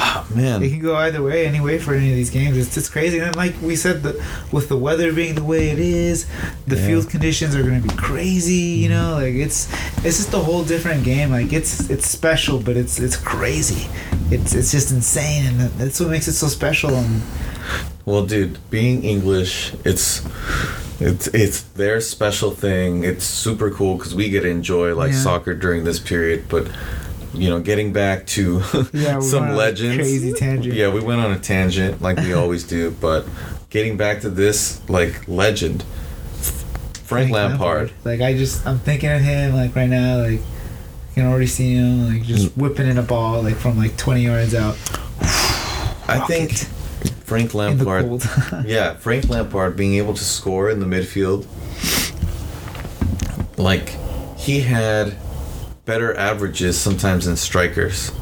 ah, 0.00 0.26
man, 0.34 0.62
it 0.62 0.70
can 0.70 0.80
go 0.80 0.94
either 0.96 1.22
way, 1.22 1.46
any 1.46 1.60
way 1.60 1.78
for 1.78 1.92
any 1.94 2.10
of 2.10 2.16
these 2.16 2.30
games. 2.30 2.56
It's 2.56 2.72
just 2.74 2.92
crazy. 2.92 3.18
And 3.18 3.34
like 3.36 3.54
we 3.60 3.76
said, 3.76 4.02
the 4.02 4.24
with 4.52 4.68
the 4.68 4.76
weather 4.76 5.12
being 5.12 5.34
the 5.34 5.44
way 5.44 5.70
it 5.70 5.78
is, 5.78 6.26
the 6.66 6.76
Yeah. 6.76 6.86
field 6.86 7.10
conditions 7.10 7.54
are 7.54 7.62
going 7.62 7.82
to 7.82 7.88
be 7.88 7.94
crazy. 7.96 8.54
You 8.82 8.88
know, 8.90 9.14
like 9.14 9.34
it's 9.34 9.68
it's 10.04 10.16
just 10.18 10.32
a 10.34 10.38
whole 10.38 10.64
different 10.64 11.04
game. 11.04 11.30
Like 11.30 11.52
it's 11.52 11.90
it's 11.90 12.08
special, 12.08 12.58
but 12.60 12.76
it's 12.76 12.98
it's 12.98 13.16
crazy. 13.16 13.88
It's 14.30 14.54
it's 14.54 14.70
just 14.72 14.90
insane, 14.90 15.46
and 15.46 15.60
that's 15.72 16.00
what 16.00 16.10
makes 16.10 16.28
it 16.28 16.32
so 16.34 16.46
special. 16.48 16.94
And 16.94 17.22
Well, 18.06 18.24
dude, 18.24 18.58
being 18.70 19.02
English, 19.04 19.74
it's 19.84 20.22
it's 21.00 21.26
it's 21.28 21.62
their 21.62 22.00
special 22.00 22.50
thing. 22.52 23.04
It's 23.04 23.24
super 23.24 23.70
cool 23.70 23.96
because 23.96 24.14
we 24.14 24.30
get 24.30 24.42
to 24.42 24.48
enjoy 24.48 24.94
like 24.94 25.12
Yeah. 25.12 25.18
soccer 25.22 25.54
during 25.54 25.84
this 25.84 25.98
period. 25.98 26.44
But 26.48 26.68
you 27.34 27.48
know, 27.50 27.60
getting 27.60 27.92
back 27.92 28.26
to 28.28 28.62
Yeah, 28.92 29.20
some 29.20 29.54
legends, 29.54 29.96
crazy 29.96 30.32
tangent. 30.32 30.74
Yeah, 30.74 30.92
we 30.92 31.00
went 31.00 31.20
on 31.20 31.32
a 31.32 31.38
tangent 31.38 32.02
like 32.02 32.18
we 32.18 32.32
always 32.32 32.64
do. 32.64 32.90
But 32.90 33.26
getting 33.70 33.96
back 33.96 34.20
to 34.22 34.30
this 34.30 34.86
like 34.88 35.26
legend, 35.28 35.82
Frank, 37.04 37.30
Lampard. 37.30 37.92
Like 38.04 38.20
I 38.20 38.34
just 38.34 38.66
I'm 38.66 38.78
thinking 38.78 39.10
of 39.10 39.20
him 39.20 39.54
like 39.54 39.74
right 39.74 39.88
now. 39.88 40.18
Like 40.18 40.40
I 40.40 41.14
can 41.14 41.26
already 41.26 41.46
see 41.46 41.74
him 41.74 42.08
like 42.08 42.22
just 42.22 42.48
mm. 42.48 42.56
whipping 42.56 42.86
in 42.86 42.98
a 42.98 43.02
ball 43.02 43.42
like 43.42 43.56
from 43.56 43.76
like 43.78 43.96
20 43.96 44.22
yards 44.22 44.54
out. 44.54 44.76
I 46.08 46.24
think 46.26 46.52
Frank 47.28 47.52
Lampard. 47.52 48.22
Yeah, 48.66 48.94
Frank 48.94 49.28
Lampard 49.28 49.76
being 49.76 49.94
able 49.94 50.14
to 50.14 50.24
score 50.24 50.70
in 50.70 50.80
the 50.80 50.86
midfield. 50.86 51.46
Like, 53.58 53.90
he 54.38 54.60
had 54.60 55.16
better 55.88 56.14
averages 56.18 56.78
sometimes 56.78 57.24
than 57.24 57.34
strikers. 57.34 58.12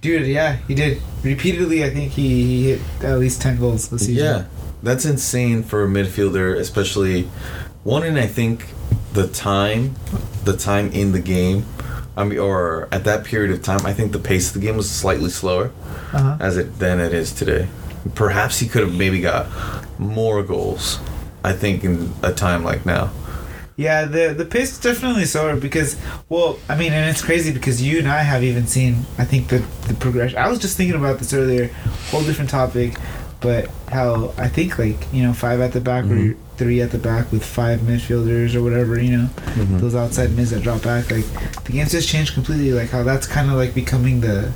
Dude, 0.00 0.28
yeah, 0.28 0.56
he 0.68 0.74
did 0.76 1.02
repeatedly. 1.24 1.84
I 1.84 1.90
think 1.90 2.12
he, 2.12 2.28
he 2.46 2.70
hit 2.70 2.80
at 3.02 3.18
least 3.18 3.42
10 3.42 3.58
goals 3.58 3.88
this 3.88 4.06
season. 4.06 4.24
Yeah, 4.24 4.44
that's 4.82 5.04
insane 5.04 5.64
for 5.64 5.84
a 5.84 5.88
midfielder, 5.88 6.56
especially 6.56 7.24
one 7.82 8.04
in 8.04 8.16
I 8.16 8.26
think 8.28 8.64
the 9.12 9.26
time, 9.26 9.96
the 10.44 10.56
time 10.56 10.92
in 10.92 11.10
the 11.10 11.18
game. 11.20 11.66
I 12.16 12.22
mean, 12.24 12.38
or 12.38 12.88
at 12.92 13.02
that 13.04 13.24
period 13.24 13.50
of 13.50 13.60
time, 13.62 13.84
I 13.84 13.92
think 13.92 14.12
the 14.12 14.18
pace 14.20 14.48
of 14.48 14.54
the 14.54 14.60
game 14.66 14.76
was 14.76 14.88
slightly 14.88 15.30
slower 15.30 15.72
Uh-huh. 16.12 16.36
as 16.38 16.56
it 16.56 16.78
than 16.78 17.00
it 17.00 17.12
is 17.12 17.32
today. 17.32 17.66
Perhaps 18.14 18.60
he 18.60 18.68
could 18.68 18.82
have 18.82 18.94
maybe 18.96 19.20
got 19.20 19.48
more 19.98 20.42
goals. 20.44 21.00
I 21.42 21.54
think 21.54 21.82
in 21.84 22.12
a 22.22 22.32
time 22.32 22.62
like 22.64 22.86
now. 22.86 23.10
Yeah, 23.80 24.04
the 24.04 24.34
the 24.36 24.44
pace 24.44 24.72
is 24.72 24.78
definitely 24.78 25.24
slower 25.24 25.56
because, 25.56 25.96
well, 26.28 26.58
I 26.68 26.76
mean, 26.76 26.92
and 26.92 27.08
it's 27.08 27.22
crazy 27.22 27.50
because 27.50 27.80
you 27.82 27.98
and 27.98 28.06
I 28.08 28.22
have 28.32 28.44
even 28.44 28.66
seen, 28.66 28.92
I 29.16 29.24
think 29.24 29.48
the 29.48 29.60
the 29.88 29.94
progression. 29.94 30.36
I 30.38 30.48
was 30.50 30.58
just 30.58 30.76
thinking 30.76 30.96
about 31.02 31.18
this 31.18 31.32
earlier, 31.32 31.68
whole 32.10 32.22
different 32.22 32.50
topic, 32.50 32.98
but 33.40 33.70
how 33.88 34.34
I 34.36 34.48
think 34.48 34.78
like 34.78 35.00
you 35.14 35.22
know 35.22 35.32
five 35.32 35.60
at 35.60 35.72
the 35.72 35.80
back 35.80 36.04
Mhm. 36.04 36.34
or 36.34 36.36
three 36.58 36.82
at 36.82 36.90
the 36.90 36.98
back 36.98 37.32
with 37.32 37.42
five 37.42 37.80
midfielders 37.80 38.54
or 38.54 38.62
whatever 38.62 39.00
you 39.00 39.16
know 39.16 39.28
Mhm. 39.56 39.80
those 39.80 39.94
outside 39.94 40.36
mids 40.36 40.50
that 40.50 40.62
drop 40.62 40.82
back 40.82 41.10
like 41.10 41.24
the 41.64 41.72
game's 41.72 41.92
just 41.92 42.06
changed 42.06 42.34
completely 42.34 42.72
like 42.80 42.90
how 42.90 43.02
that's 43.02 43.26
kind 43.26 43.48
of 43.50 43.56
like 43.56 43.72
becoming 43.74 44.20
the 44.20 44.52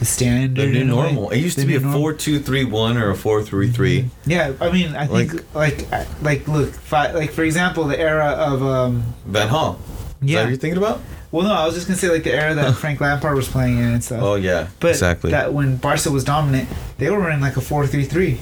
the 0.00 0.04
standard 0.06 0.56
The 0.56 0.66
new 0.72 0.80
in 0.80 0.90
a 0.90 0.96
way. 0.96 1.02
normal. 1.12 1.30
It 1.30 1.38
used 1.38 1.58
to 1.58 1.66
be 1.66 1.76
a 1.76 1.80
norm- 1.80 1.92
four 1.94 2.12
two 2.14 2.40
three 2.40 2.64
one 2.64 2.96
or 2.96 3.10
a 3.10 3.14
four 3.14 3.42
three 3.42 3.70
three. 3.70 4.10
yeah 4.26 4.52
I 4.60 4.72
mean 4.72 4.96
I 4.96 5.06
think 5.06 5.34
like 5.54 5.88
like, 5.92 6.22
like 6.22 6.48
look 6.48 6.72
like 6.90 7.30
for 7.32 7.44
example 7.44 7.84
the 7.84 7.98
era 8.00 8.30
of 8.30 8.62
um 8.62 9.04
Van 9.26 9.48
Gaal. 9.48 9.78
Yeah 10.22 10.40
what 10.40 10.48
you're 10.48 10.58
thinking 10.58 10.78
about? 10.78 11.00
Well, 11.32 11.46
no, 11.46 11.52
I 11.54 11.64
was 11.64 11.76
just 11.76 11.86
gonna 11.86 11.96
say 11.98 12.08
like 12.10 12.24
the 12.24 12.32
era 12.34 12.54
that 12.54 12.74
Frank 12.82 13.00
Lampard 13.00 13.36
was 13.36 13.46
playing 13.48 13.78
in 13.78 13.84
and 13.84 14.02
stuff. 14.02 14.20
Oh 14.22 14.34
yeah, 14.34 14.66
but 14.80 14.90
exactly. 14.90 15.30
that 15.30 15.52
when 15.54 15.76
Barca 15.76 16.10
was 16.10 16.24
dominant, 16.24 16.68
they 16.98 17.08
were 17.10 17.20
running 17.20 17.40
like 17.40 17.56
a 17.56 17.60
four-three-three. 17.60 18.40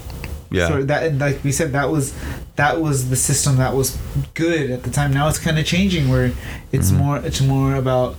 yeah. 0.50 0.68
So 0.68 0.82
that 0.84 1.02
and 1.02 1.18
like 1.18 1.44
we 1.44 1.52
said, 1.52 1.72
that 1.72 1.90
was 1.90 2.14
that 2.56 2.80
was 2.80 3.10
the 3.10 3.16
system 3.16 3.56
that 3.56 3.74
was 3.74 3.98
good 4.34 4.70
at 4.70 4.84
the 4.84 4.90
time. 4.90 5.12
Now 5.12 5.28
it's 5.28 5.38
kind 5.38 5.58
of 5.58 5.66
changing 5.66 6.08
where 6.08 6.32
it's 6.72 6.90
Mhm. 6.90 6.96
more 6.98 7.16
it's 7.18 7.40
more 7.42 7.74
about 7.74 8.16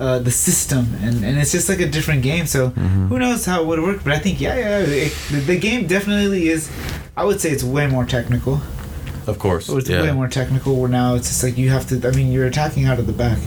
uh, 0.00 0.18
the 0.18 0.30
system, 0.30 0.84
and, 1.02 1.22
and 1.24 1.38
it's 1.38 1.52
just 1.52 1.68
like 1.68 1.80
a 1.80 1.86
different 1.96 2.22
game. 2.22 2.46
So 2.46 2.70
Mhm. 2.70 3.08
who 3.08 3.18
knows 3.18 3.44
how 3.44 3.60
it 3.62 3.66
would 3.66 3.80
work? 3.82 4.00
But 4.02 4.12
I 4.14 4.18
think 4.18 4.40
yeah, 4.40 4.56
yeah, 4.56 4.78
it, 4.80 5.12
the, 5.30 5.40
the 5.40 5.58
game 5.58 5.86
definitely 5.86 6.48
is. 6.48 6.70
I 7.16 7.24
would 7.24 7.40
say 7.40 7.50
it's 7.50 7.62
way 7.64 7.86
more 7.86 8.06
technical. 8.06 8.60
Of 9.26 9.38
course. 9.38 9.68
It's 9.68 9.88
yeah. 9.90 10.02
way 10.02 10.12
more 10.12 10.28
technical. 10.28 10.76
Where 10.80 10.88
now 10.88 11.14
it's 11.16 11.28
just 11.28 11.42
like 11.44 11.56
you 11.58 11.68
have 11.70 11.86
to. 11.88 11.94
I 12.08 12.12
mean, 12.16 12.32
you're 12.32 12.46
attacking 12.46 12.86
out 12.86 12.98
of 12.98 13.06
the 13.06 13.12
back. 13.12 13.38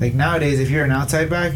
Like 0.00 0.14
nowadays, 0.14 0.58
if 0.60 0.68
you're 0.70 0.84
an 0.84 0.90
outside 0.90 1.30
back, 1.30 1.52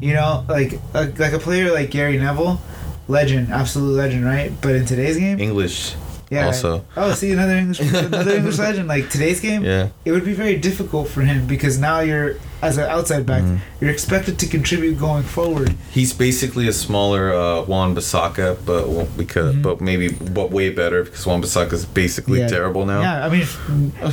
you 0.00 0.12
know, 0.14 0.44
like 0.48 0.80
like, 0.92 1.18
like 1.18 1.32
a 1.32 1.38
player 1.38 1.72
like 1.72 1.90
Gary 1.90 2.18
Neville, 2.18 2.60
legend, 3.08 3.52
absolute 3.52 3.94
legend, 3.96 4.24
right? 4.24 4.50
But 4.60 4.74
in 4.74 4.84
today's 4.84 5.16
game, 5.16 5.38
English. 5.38 5.94
yeah. 6.30 6.46
Also. 6.46 6.84
Oh, 6.96 7.12
see 7.14 7.30
another 7.32 7.56
English, 7.56 7.80
another 7.80 8.32
English 8.36 8.58
legend. 8.66 8.88
Like 8.88 9.08
today's 9.10 9.40
game, 9.40 9.62
Yeah. 9.64 9.88
it 10.04 10.10
would 10.12 10.24
be 10.24 10.34
very 10.34 10.56
difficult 10.56 11.08
for 11.08 11.22
him 11.22 11.46
because 11.46 11.78
now 11.78 12.00
you're 12.00 12.34
as 12.62 12.78
an 12.78 12.84
outside 12.84 13.26
back, 13.26 13.42
Mhm. 13.42 13.58
you're 13.80 13.90
expected 13.90 14.38
to 14.38 14.46
contribute 14.46 14.98
going 14.98 15.22
forward. 15.22 15.74
He's 15.90 16.12
basically 16.12 16.66
a 16.68 16.72
smaller 16.72 17.32
uh, 17.32 17.62
Wan-Bissaka, 17.62 18.56
but 18.64 18.88
well, 18.88 19.06
because 19.16 19.54
Mhm. 19.54 19.62
but 19.62 19.80
maybe 19.80 20.08
but 20.08 20.50
way 20.50 20.70
better 20.70 21.04
because 21.04 21.26
Wan-Bissaka 21.26 21.72
is 21.74 21.84
basically 21.84 22.40
Yeah. 22.40 22.48
terrible 22.48 22.86
now. 22.86 23.00
Yeah, 23.02 23.26
I 23.26 23.28
mean, 23.28 23.46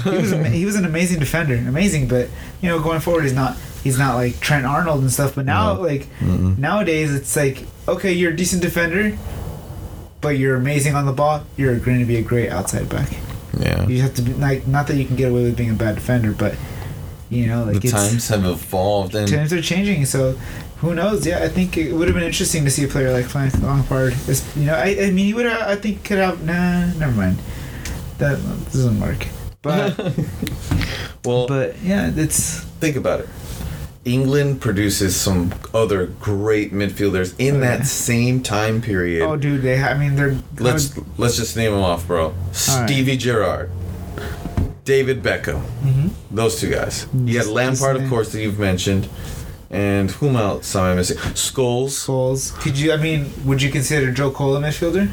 he 0.04 0.18
was 0.18 0.34
ama- 0.34 0.50
he 0.50 0.66
was 0.66 0.76
an 0.76 0.86
amazing 0.86 1.20
defender, 1.20 1.56
amazing. 1.56 2.08
But 2.08 2.28
you 2.62 2.70
know, 2.70 2.80
going 2.80 3.00
forward, 3.00 3.24
he's 3.24 3.34
not 3.34 3.56
he's 3.84 3.98
not 3.98 4.16
like 4.16 4.40
Trent 4.40 4.66
Arnold 4.66 5.02
and 5.02 5.12
stuff. 5.12 5.36
But 5.36 5.46
now, 5.46 5.74
No. 5.76 5.82
like 5.82 6.08
Mm-mm. 6.22 6.58
nowadays, 6.58 7.14
it's 7.14 7.36
like 7.36 7.66
okay, 7.88 8.12
you're 8.14 8.32
a 8.32 8.36
decent 8.36 8.62
defender, 8.62 9.14
but 10.22 10.38
you're 10.38 10.56
amazing 10.56 10.96
on 10.96 11.06
the 11.06 11.12
ball. 11.12 11.44
You're 11.58 11.76
going 11.78 12.00
to 12.00 12.06
be 12.06 12.16
a 12.18 12.22
great 12.22 12.50
outside 12.50 12.88
back. 12.90 13.10
Yeah. 13.60 13.86
You 13.88 14.02
have 14.02 14.14
to 14.16 14.22
be 14.22 14.34
like 14.34 14.68
not 14.68 14.88
that 14.88 14.96
you 14.98 15.06
can 15.06 15.16
get 15.16 15.30
away 15.32 15.44
with 15.44 15.56
being 15.56 15.70
a 15.70 15.74
bad 15.74 15.96
defender, 15.96 16.32
but 16.38 16.56
you 17.34 17.48
know, 17.48 17.64
like 17.64 17.82
the 17.82 17.88
it's, 17.88 17.92
times 17.92 18.28
have 18.30 18.46
evolved 18.46 19.16
and 19.16 19.28
times 19.28 19.52
are 19.54 19.62
changing. 19.62 20.06
So 20.06 20.34
who 20.78 20.94
knows? 20.94 21.26
Yeah, 21.26 21.44
I 21.44 21.48
think 21.50 21.78
it 21.78 21.94
would 21.94 22.08
have 22.08 22.16
been 22.16 22.24
interesting 22.26 22.64
to 22.66 22.72
see 22.72 22.84
a 22.84 22.88
player 22.88 23.12
like 23.12 23.26
Frank 23.26 23.54
Lampard. 23.62 24.14
You 24.56 24.66
know, 24.66 24.76
I, 24.76 24.98
I 25.02 25.12
mean, 25.12 25.26
he 25.26 25.34
would 25.34 25.46
have. 25.46 25.62
I 25.62 25.76
think 25.76 26.04
could 26.04 26.18
have. 26.20 26.44
Nah, 26.44 26.94
never 27.00 27.12
mind. 27.14 27.40
That 28.20 28.38
doesn't 28.72 29.00
work. 29.00 29.26
But 29.62 29.98
well, 31.26 31.48
but 31.48 31.82
yeah, 31.82 32.12
it's 32.16 32.60
think 32.80 32.96
about 32.98 33.22
it. 33.22 33.30
England 34.06 34.60
produces 34.60 35.16
some 35.16 35.54
other 35.74 36.08
great 36.08 36.74
midfielders 36.74 37.34
in 37.40 37.56
Oh, 37.56 37.60
that 37.62 37.80
yeah. 37.80 37.86
same 37.86 38.44
time 38.44 38.82
period. 38.82 39.22
oh, 39.24 39.38
dude. 39.38 39.62
They. 39.62 39.78
ha- 39.78 39.88
I 39.88 39.98
mean, 39.98 40.16
they're. 40.18 40.38
let's 40.60 40.98
let's 41.18 41.38
just 41.38 41.56
name 41.56 41.72
them 41.72 41.82
off, 41.82 42.06
bro. 42.08 42.34
Stevie 42.52 43.16
Gerrard, 43.16 43.72
David 44.86 45.24
Beckham, 45.24 45.62
hmm 45.62 46.08
those 46.32 46.60
two 46.60 46.70
guys. 46.70 47.08
You 47.14 47.38
had 47.38 47.48
Lampard, 47.48 47.96
of 47.96 48.10
course, 48.10 48.32
that 48.32 48.42
you've 48.42 48.60
mentioned, 48.60 49.08
and 49.70 50.10
whom 50.12 50.36
else 50.36 50.76
am 50.76 50.84
I 50.84 50.96
missing? 50.96 51.18
Scholes. 51.18 52.06
Goals. 52.08 52.52
Could 52.52 52.78
you? 52.78 52.92
I 52.92 52.98
mean, 52.98 53.32
would 53.46 53.62
you 53.62 53.70
consider 53.72 54.12
Joe 54.12 54.32
Cole 54.32 54.56
a 54.56 54.62
midfielder? 54.62 55.10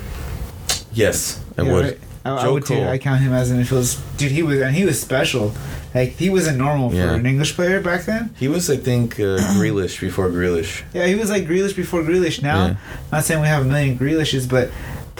Yes, 0.93 1.41
I 1.59 1.62
Yeah, 1.62 1.73
would. 1.73 1.85
right. 1.85 1.99
I, 2.25 2.37
I 2.39 2.43
Joe 2.43 2.53
would 2.55 2.67
too. 2.67 2.75
Cole. 2.75 2.89
I 2.89 2.99
count 2.99 3.21
him 3.21 3.33
as 3.33 3.50
an 3.50 3.61
midfielder. 3.62 4.17
Dude, 4.17 4.33
he 4.33 4.43
was 4.43 4.61
and 4.61 4.75
he 4.75 4.85
was 4.85 5.00
special. 5.00 5.53
Like 5.95 6.11
he 6.11 6.31
wasn't 6.31 6.59
normal 6.59 6.91
for 6.91 6.97
Yeah. 6.97 7.15
an 7.15 7.27
English 7.27 7.55
player 7.55 7.81
back 7.81 8.05
then. 8.07 8.35
He 8.39 8.49
was, 8.49 8.71
I 8.71 8.77
think, 8.77 9.19
uh, 9.21 9.39
Grealish 9.59 10.00
before 10.00 10.29
Grealish. 10.31 10.83
Yeah, 10.95 11.07
he 11.07 11.15
was 11.17 11.31
like 11.31 11.45
Grealish 11.47 11.75
before 11.77 12.03
Grealish. 12.03 12.43
Now, 12.43 12.67
Yeah. 12.67 12.77
not 13.12 13.25
saying 13.25 13.41
we 13.43 13.49
have 13.49 13.62
a 13.67 13.69
million 13.69 13.99
Grealishes, 13.99 14.49
but 14.49 14.71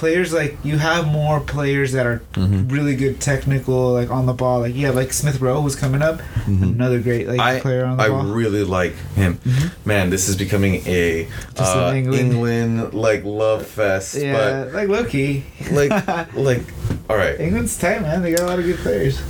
players 0.01 0.33
like 0.33 0.57
you 0.65 0.79
have 0.79 1.07
more 1.07 1.41
players 1.41 1.93
that 1.93 2.07
are 2.07 2.23
Mhm. 2.35 2.73
really 2.73 2.97
good 2.97 3.21
technical, 3.21 3.93
like 3.93 4.11
on 4.11 4.25
the 4.27 4.33
ball. 4.33 4.61
Like 4.61 4.75
you 4.75 4.87
have 4.87 4.95
like 4.95 5.13
Smith 5.13 5.41
Rowe 5.41 5.61
who's 5.61 5.77
coming 5.77 6.01
up, 6.03 6.21
Mhm. 6.49 6.63
another 6.75 7.01
great 7.01 7.29
like 7.29 7.39
I 7.39 7.61
player 7.61 7.85
on 7.85 7.99
the 7.99 8.05
I 8.05 8.09
ball. 8.09 8.23
I 8.27 8.33
really 8.33 8.65
like 8.65 8.95
him. 9.15 9.39
Mhm. 9.47 9.71
Man, 9.85 10.09
this 10.11 10.29
is 10.31 10.37
becoming 10.37 10.83
a 10.87 11.29
uh, 11.59 11.93
England- 11.95 12.33
England 12.33 12.95
like 12.95 13.23
love 13.25 13.67
fest. 13.67 14.15
yeah, 14.15 14.65
like 14.73 14.89
Loki. 14.89 15.45
Like 15.71 15.91
like 16.35 16.65
all 17.11 17.17
right. 17.17 17.39
England's 17.39 17.77
tight, 17.77 18.01
man. 18.03 18.23
They 18.23 18.33
got 18.33 18.45
a 18.45 18.47
lot 18.47 18.59
of 18.59 18.65
good 18.65 18.79
players. 18.79 19.21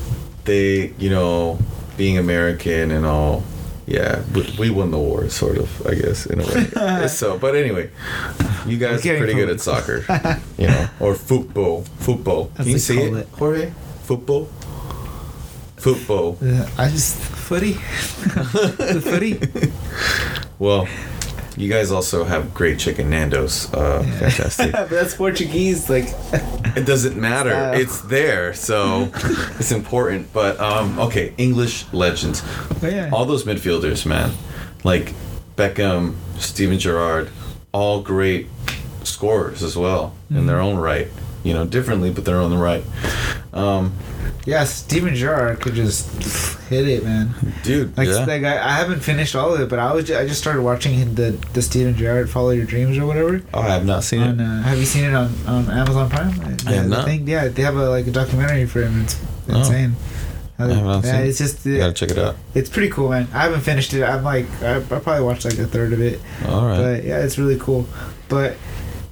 they, 0.44 0.92
you 0.98 1.10
know, 1.10 1.58
being 1.96 2.16
American 2.18 2.90
and 2.90 3.04
all, 3.04 3.42
yeah, 3.86 4.20
we, 4.34 4.42
we 4.58 4.70
won 4.70 4.90
the 4.90 4.98
war, 4.98 5.28
sort 5.28 5.58
of, 5.58 5.68
I 5.86 5.94
guess, 5.94 6.26
in 6.26 6.40
a 6.40 6.46
way. 6.46 7.08
so, 7.20 7.38
but 7.38 7.54
anyway, 7.54 7.90
you 8.66 8.78
guys 8.78 9.04
We're 9.04 9.18
pretty 9.18 9.34
good 9.34 9.48
from- 9.48 9.54
at 9.54 9.60
soccer, 9.60 10.04
you 10.58 10.66
know, 10.68 10.88
or 11.00 11.14
football, 11.14 11.82
football. 11.98 12.50
As 12.58 12.64
Can 12.66 12.72
you 12.72 12.78
see 12.78 12.96
call 12.96 13.16
it, 13.16 13.20
it. 13.20 13.28
Jorge? 13.32 13.72
Football, 14.04 14.48
football. 15.76 16.38
Uh, 16.42 16.68
I 16.78 16.88
just 16.90 17.16
footy, 17.16 17.72
the 17.74 19.00
footy. 19.04 19.40
Well, 20.60 20.86
you 21.56 21.70
guys 21.70 21.90
also 21.90 22.24
have 22.24 22.52
great 22.52 22.78
chicken 22.78 23.08
Nando's. 23.08 23.72
Uh, 23.72 24.02
Yeah. 24.04 24.18
Fantastic. 24.28 24.72
but 24.72 24.90
that's 24.90 25.14
Portuguese. 25.14 25.88
Like, 25.88 26.04
It 26.76 26.84
doesn't 26.84 27.16
matter. 27.16 27.50
Style. 27.50 27.80
It's 27.80 28.00
there, 28.02 28.52
so 28.52 29.10
it's 29.58 29.72
important. 29.72 30.30
But 30.34 30.60
um, 30.60 30.98
okay, 30.98 31.32
English 31.38 31.86
legends. 31.94 32.42
but 32.82 32.92
yeah, 32.92 33.08
all 33.10 33.24
those 33.24 33.44
midfielders, 33.44 34.04
man, 34.04 34.32
like 34.84 35.14
Beckham, 35.56 36.14
Steven 36.38 36.78
Gerrard, 36.78 37.30
all 37.72 38.02
great 38.02 38.48
scorers 39.04 39.62
as 39.62 39.76
well 39.76 40.14
in 40.30 40.46
their 40.46 40.60
own 40.60 40.76
right. 40.76 41.08
You 41.42 41.54
know, 41.54 41.64
differently, 41.64 42.10
but 42.10 42.24
they're 42.26 42.40
on 42.40 42.50
the 42.50 42.58
right. 42.58 42.84
Um, 43.54 43.94
yeah. 44.44 44.64
Steven 44.64 45.14
Gerrard 45.14 45.60
could 45.60 45.72
just 45.74 46.06
hit 46.68 46.86
it, 46.86 47.02
man. 47.02 47.34
dude, 47.62 47.96
Like, 47.96 48.08
yeah. 48.08 48.24
like 48.26 48.42
I, 48.44 48.58
I 48.58 48.72
haven't 48.76 49.00
finished 49.00 49.34
all 49.34 49.54
of 49.54 49.60
it, 49.60 49.68
but 49.70 49.78
I 49.78 49.92
was 49.94 50.10
I 50.10 50.26
just 50.26 50.38
started 50.40 50.60
watching 50.62 51.14
the 51.14 51.30
the 51.54 51.62
Steven 51.62 51.94
Gerrard 51.96 52.28
Follow 52.28 52.50
Your 52.50 52.66
Dreams 52.66 52.98
or 52.98 53.06
whatever. 53.06 53.42
oh, 53.54 53.60
I 53.60 53.68
have 53.68 53.86
not 53.86 54.04
seen 54.04 54.20
On, 54.20 54.38
it. 54.38 54.44
uh, 54.44 54.62
have 54.62 54.78
you 54.78 54.84
seen 54.84 55.04
it 55.04 55.14
on, 55.14 55.34
on 55.46 55.70
Amazon 55.70 56.10
Prime? 56.10 56.58
I 56.66 56.72
have 56.72 56.88
not. 56.88 57.06
think 57.06 57.26
yeah, 57.26 57.48
they 57.48 57.62
have 57.62 57.76
a 57.76 57.88
like 57.88 58.06
a 58.06 58.10
documentary 58.10 58.66
for 58.66 58.82
him. 58.82 59.00
It's 59.02 59.16
Oh. 59.48 59.62
Insane. 60.62 60.70
I 60.70 60.74
have 60.74 60.84
not 60.84 61.04
yeah, 61.04 61.18
seen 61.18 61.26
it's 61.28 61.38
just 61.38 61.66
You 61.66 61.76
uh, 61.76 61.78
gotta 61.78 61.92
check 61.92 62.10
it 62.10 62.18
out. 62.18 62.36
it's 62.54 62.68
pretty 62.70 62.88
cool, 62.90 63.10
man. 63.10 63.28
I 63.32 63.42
haven't 63.42 63.60
finished 63.60 63.92
it. 63.94 64.02
I'm 64.02 64.22
like 64.24 64.46
I, 64.62 64.76
I 64.76 64.80
probably 64.80 65.22
watched 65.22 65.44
like 65.44 65.58
a 65.58 65.66
third 65.66 65.92
of 65.92 66.00
it, 66.00 66.20
All 66.46 66.66
right. 66.66 66.76
but 66.78 67.04
yeah, 67.04 67.18
it's 67.24 67.38
really 67.38 67.58
cool. 67.58 67.86
But 68.28 68.56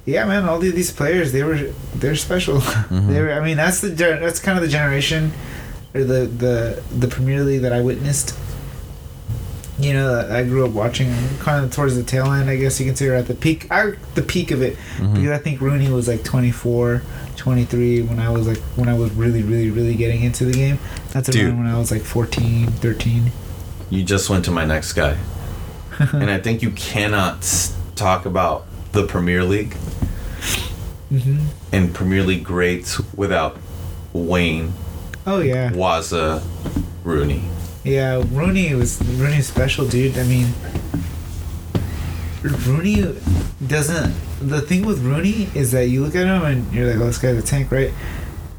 yeah, 0.05 0.25
man, 0.25 0.45
all 0.45 0.59
these, 0.59 0.73
these 0.73 0.91
players 0.91 1.31
they 1.31 1.43
were 1.43 1.71
they're 1.95 2.15
special. 2.15 2.57
Mhm. 2.89 3.07
they 3.13 3.21
were. 3.21 3.31
I 3.33 3.39
mean, 3.43 3.57
that's 3.57 3.81
the 3.81 3.89
that's 3.89 4.39
kind 4.39 4.57
of 4.57 4.63
the 4.63 4.69
generation 4.69 5.31
or 5.93 6.03
the 6.03 6.25
the 6.25 6.83
the 6.97 7.07
Premier 7.07 7.43
League 7.43 7.61
that 7.61 7.73
I 7.73 7.81
witnessed. 7.81 8.35
You 9.79 9.93
know, 9.93 10.13
that 10.15 10.31
I 10.31 10.43
grew 10.43 10.65
up 10.65 10.71
watching 10.71 11.13
kind 11.39 11.63
of 11.63 11.71
towards 11.71 11.95
the 11.95 12.03
tail 12.03 12.31
end, 12.33 12.49
I 12.49 12.57
guess 12.57 12.79
you 12.79 12.85
can 12.85 12.95
say, 12.97 13.07
or 13.07 13.15
at 13.15 13.27
the 13.27 13.33
peak, 13.33 13.67
I, 13.71 13.93
the 14.15 14.21
peak 14.21 14.51
of 14.51 14.61
it, 14.61 14.75
Mhm. 14.97 15.13
because 15.15 15.29
I 15.29 15.37
think 15.37 15.61
Rooney 15.61 15.89
was 15.89 16.07
like 16.07 16.23
24, 16.23 17.01
23 17.37 18.01
when 18.01 18.19
I 18.19 18.29
was 18.29 18.45
like 18.47 18.57
when 18.75 18.89
I 18.89 18.93
was 18.93 19.11
really, 19.13 19.41
really, 19.41 19.69
really 19.69 19.95
getting 19.95 20.23
into 20.23 20.43
the 20.43 20.51
game. 20.51 20.79
That's 21.13 21.29
Dude. 21.29 21.45
around 21.45 21.59
when 21.63 21.67
I 21.67 21.77
was 21.79 21.91
like 21.91 22.01
14, 22.01 22.67
13. 22.67 23.31
You 23.89 24.03
just 24.03 24.29
went 24.29 24.43
to 24.45 24.51
my 24.51 24.65
next 24.65 24.93
guy, 24.93 25.15
and 25.99 26.29
I 26.29 26.39
think 26.39 26.61
you 26.61 26.71
cannot 26.71 27.47
talk 27.95 28.25
about 28.25 28.65
the 28.91 29.03
Premier 29.05 29.43
League 29.45 29.75
hmm 31.09 31.45
and 31.71 31.93
Premier 31.93 32.23
League 32.23 32.43
greats 32.43 32.99
without 33.15 33.57
Wayne 34.13 34.73
Oh 35.25 35.39
yeah, 35.41 35.71
Waza 35.71 36.43
Rooney. 37.03 37.43
Yeah. 37.83 38.23
Rooney 38.31 38.73
was 38.75 39.01
Rooney 39.17 39.41
special, 39.41 39.87
dude. 39.87 40.17
I 40.17 40.23
mean, 40.23 40.47
Rooney 42.43 43.15
doesn't. 43.65 44.13
The 44.41 44.61
thing 44.61 44.85
with 44.85 44.99
Rooney 45.03 45.49
is 45.53 45.71
that 45.71 45.87
you 45.89 46.03
look 46.03 46.15
at 46.15 46.25
him 46.25 46.43
and 46.43 46.73
you're 46.73 46.89
like, 46.91 47.01
"Oh, 47.01 47.07
this 47.07 47.17
guy's 47.17 47.37
a 47.37 47.41
tank, 47.41 47.71
right?" 47.71 47.91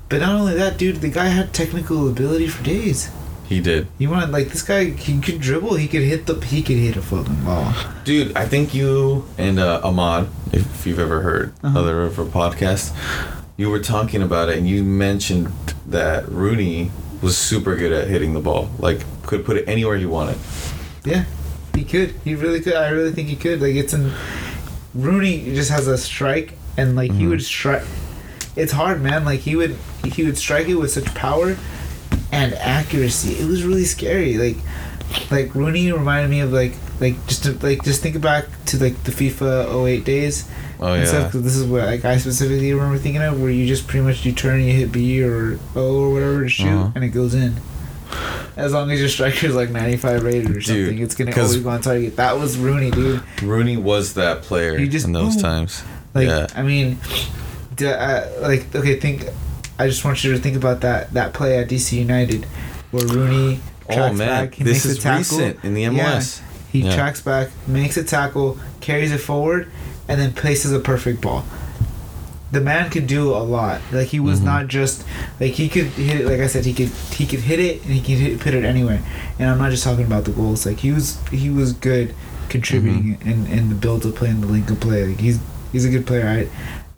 But 0.08 0.20
not 0.20 0.34
only 0.34 0.54
that, 0.54 0.76
dude. 0.76 0.96
The 0.96 1.08
guy 1.08 1.26
had 1.26 1.52
technical 1.54 2.08
ability 2.08 2.48
for 2.48 2.62
days. 2.62 3.10
He 3.44 3.60
did. 3.60 3.88
You 3.98 4.10
want 4.10 4.30
like 4.30 4.48
this 4.50 4.62
guy? 4.62 4.84
He 4.90 5.18
could 5.20 5.40
dribble. 5.40 5.74
He 5.76 5.88
could 5.88 6.02
hit 6.02 6.26
the. 6.26 6.34
He 6.44 6.62
could 6.62 6.76
hit 6.76 6.96
a 6.96 7.02
fucking 7.02 7.44
ball. 7.44 7.72
Dude, 8.04 8.36
I 8.36 8.46
think 8.46 8.74
you 8.74 9.24
and 9.38 9.58
uh, 9.58 9.80
Ahmad, 9.82 10.28
if 10.52 10.86
you've 10.86 10.98
ever 11.00 11.22
heard 11.22 11.52
Uh-huh. 11.64 11.78
other 11.78 12.02
of 12.02 12.18
our 12.18 12.26
podcasts, 12.26 12.92
you 13.56 13.70
were 13.70 13.80
talking 13.80 14.22
about 14.22 14.50
it 14.50 14.58
and 14.58 14.68
you 14.68 14.84
mentioned 14.84 15.52
that 15.86 16.28
Rooney 16.28 16.90
was 17.22 17.36
super 17.36 17.76
good 17.76 17.92
at 17.92 18.08
hitting 18.08 18.32
the 18.34 18.40
ball. 18.40 18.70
Like, 18.78 19.00
could 19.24 19.44
put 19.44 19.56
it 19.56 19.68
anywhere 19.68 19.96
he 19.96 20.06
wanted. 20.06 20.38
Yeah, 21.04 21.24
he 21.74 21.84
could. 21.84 22.14
He 22.24 22.34
really 22.34 22.60
could. 22.60 22.74
I 22.74 22.88
really 22.90 23.12
think 23.12 23.28
he 23.28 23.36
could. 23.36 23.60
Like 23.60 23.74
it's 23.74 23.92
in 23.94 24.12
Rooney 24.94 25.54
just 25.54 25.70
has 25.70 25.86
a 25.86 25.96
strike, 25.96 26.54
and 26.76 26.96
like 26.96 27.12
he 27.12 27.24
Mhm. 27.24 27.28
would 27.30 27.42
strike. 27.44 27.82
It's 28.56 28.72
hard, 28.72 29.00
man. 29.02 29.24
Like 29.24 29.40
he 29.40 29.56
would 29.56 29.76
he 30.04 30.24
would 30.24 30.36
strike 30.36 30.68
it 30.68 30.74
with 30.74 30.90
such 30.90 31.06
power 31.14 31.56
and 32.32 32.54
accuracy. 32.54 33.34
It 33.34 33.46
was 33.46 33.62
really 33.62 33.84
scary. 33.84 34.36
Like 34.36 34.56
like 35.30 35.54
Rooney 35.54 35.90
reminded 35.92 36.28
me 36.30 36.40
of 36.40 36.52
like 36.52 36.74
like 37.00 37.26
just 37.26 37.45
to, 37.45 37.52
like 37.66 37.83
just 37.83 38.02
think 38.02 38.21
back 38.21 38.47
to 38.66 38.78
like 38.78 39.02
the 39.04 39.11
FIFA 39.12 39.87
08 39.88 40.04
days. 40.04 40.49
Oh, 40.83 40.95
yeah. 40.95 41.04
stuff, 41.04 41.33
this 41.33 41.57
is 41.57 41.66
what 41.66 41.85
like 41.85 42.04
I 42.04 42.16
specifically 42.19 42.73
remember 42.73 42.99
thinking 42.99 43.23
of, 43.23 43.40
where 43.40 43.50
you 43.50 43.66
just 43.66 43.87
pretty 43.87 44.04
much 44.04 44.25
you 44.25 44.33
turn, 44.33 44.61
you 44.62 44.73
hit 44.73 44.90
B 44.92 45.23
or 45.23 45.59
O 45.76 46.00
or 46.04 46.12
whatever 46.12 46.42
to 46.42 46.49
shoot, 46.49 46.69
Uh-huh. 46.69 46.92
and 46.95 47.04
it 47.04 47.09
goes 47.09 47.35
in. 47.35 47.57
as 48.57 48.73
long 48.73 48.90
as 48.90 48.99
your 48.99 49.09
striker 49.09 49.47
is 49.47 49.54
like 49.54 49.71
95 49.71 50.23
rated 50.25 50.57
or 50.57 50.61
something, 50.61 50.99
it's 50.99 51.14
gonna 51.14 51.33
always 51.37 51.57
go 51.59 51.69
on 51.71 51.80
target. 51.80 52.16
That 52.16 52.38
was 52.38 52.57
Rooney, 52.57 52.90
dude. 52.90 53.23
Rooney 53.42 53.76
was 53.76 54.14
that 54.14 54.42
player 54.42 54.85
just 54.87 55.07
in 55.07 55.12
those 55.12 55.35
boom. 55.35 55.42
times. 55.42 55.83
Like, 56.14 56.28
yeah. 56.28 56.47
I 56.57 56.62
mean, 56.62 56.99
uh, 57.83 58.26
like 58.40 58.75
okay, 58.75 58.99
think. 58.99 59.25
I 59.78 59.87
just 59.87 60.04
want 60.04 60.23
you 60.25 60.33
to 60.33 60.38
think 60.38 60.57
about 60.57 60.83
that 60.83 61.12
that 61.14 61.33
play 61.33 61.59
at 61.59 61.69
DC 61.69 61.92
United, 61.99 62.45
where 62.90 63.07
Rooney 63.07 63.61
Oh 63.88 64.12
man, 64.12 64.16
back, 64.19 64.54
he 64.54 64.64
this 64.64 64.85
makes 64.85 64.87
a 64.87 64.88
is 64.90 64.99
tackle. 64.99 65.38
recent 65.38 65.64
in 65.64 65.75
the 65.75 65.85
MLS. 65.85 66.40
He 66.70 66.80
Yeah. 66.80 66.94
tracks 66.94 67.20
back, 67.20 67.48
makes 67.66 67.96
a 67.96 68.02
tackle, 68.04 68.58
carries 68.80 69.10
it 69.12 69.18
forward, 69.18 69.66
and 70.08 70.20
then 70.20 70.32
places 70.32 70.72
a 70.72 70.78
perfect 70.78 71.20
ball. 71.20 71.44
The 72.52 72.60
man 72.60 72.90
could 72.90 73.06
do 73.06 73.30
a 73.30 73.38
lot. 73.44 73.80
Like 73.92 74.08
he 74.08 74.18
was 74.18 74.40
Mhm. 74.40 74.44
not 74.44 74.68
just 74.68 75.04
like 75.38 75.52
he 75.52 75.68
could 75.68 75.86
hit 75.86 76.20
it. 76.20 76.26
Like 76.26 76.40
I 76.40 76.46
said, 76.48 76.64
he 76.64 76.72
could 76.74 76.90
he 77.12 77.24
could 77.26 77.40
hit 77.40 77.60
it 77.60 77.82
and 77.84 77.92
he 77.92 78.00
could 78.00 78.20
hit, 78.20 78.40
put 78.40 78.54
it 78.54 78.64
anywhere. 78.64 79.00
And 79.38 79.48
I'm 79.48 79.58
not 79.58 79.70
just 79.70 79.84
talking 79.84 80.04
about 80.04 80.24
the 80.24 80.32
goals. 80.32 80.66
Like 80.66 80.80
he 80.80 80.90
was 80.90 81.18
he 81.30 81.48
was 81.50 81.72
good 81.72 82.12
contributing 82.48 83.18
Mm-hmm. 83.20 83.30
in, 83.30 83.46
in 83.58 83.68
the 83.68 83.76
build 83.76 84.04
of 84.04 84.16
play 84.16 84.28
and 84.30 84.42
the 84.42 84.48
link 84.48 84.68
of 84.70 84.80
play. 84.80 85.04
Like 85.06 85.20
he's 85.20 85.38
he's 85.70 85.84
a 85.84 85.90
good 85.90 86.06
player. 86.06 86.26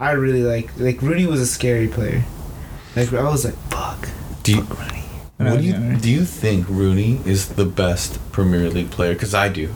I 0.00 0.08
I 0.08 0.12
really 0.12 0.42
like 0.42 0.70
like 0.78 1.02
Rooney 1.02 1.26
was 1.26 1.40
a 1.40 1.46
scary 1.46 1.86
player. 1.88 2.24
Like 2.96 3.12
I 3.12 3.22
was 3.28 3.44
like 3.44 3.56
fuck. 3.68 4.08
Do 4.42 4.52
you, 4.52 4.62
fuck 4.62 4.78
Rooney. 4.80 5.01
What 5.44 5.61
do 5.61 5.66
you 5.66 5.96
do 5.96 6.11
you 6.11 6.25
think 6.25 6.68
Rooney 6.68 7.20
is 7.25 7.50
the 7.50 7.64
best 7.64 8.18
Premier 8.32 8.70
League 8.70 8.90
player? 8.90 9.14
Because 9.14 9.34
I 9.34 9.49
do. 9.49 9.72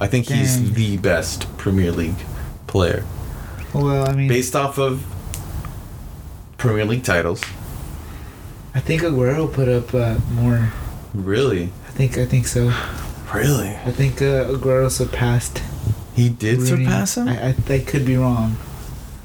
I 0.00 0.06
think 0.06 0.26
Dang. 0.26 0.38
he's 0.38 0.72
the 0.72 0.96
best 0.96 1.46
Premier 1.58 1.92
League 1.92 2.24
player 2.66 3.04
Well, 3.74 4.08
I 4.08 4.12
mean, 4.12 4.28
based 4.28 4.56
off 4.56 4.78
of 4.78 5.04
Premier 6.56 6.84
League 6.84 7.04
titles. 7.04 7.42
I 8.74 8.80
think 8.80 9.02
Aguero 9.02 9.52
put 9.52 9.68
up 9.68 9.92
uh, 9.92 10.18
more. 10.32 10.72
Really, 11.12 11.64
I 11.86 11.90
think 11.90 12.16
I 12.18 12.24
think 12.24 12.46
so. 12.46 12.72
really, 13.34 13.70
I 13.84 13.90
think 13.90 14.22
uh, 14.22 14.46
Aguero 14.54 14.90
surpassed. 14.90 15.62
he 16.14 16.28
did 16.28 16.58
Rooney. 16.58 16.84
surpass 16.84 17.16
him. 17.16 17.28
I, 17.28 17.48
I, 17.48 17.54
I 17.68 17.78
could 17.80 18.06
be 18.06 18.16
wrong 18.16 18.56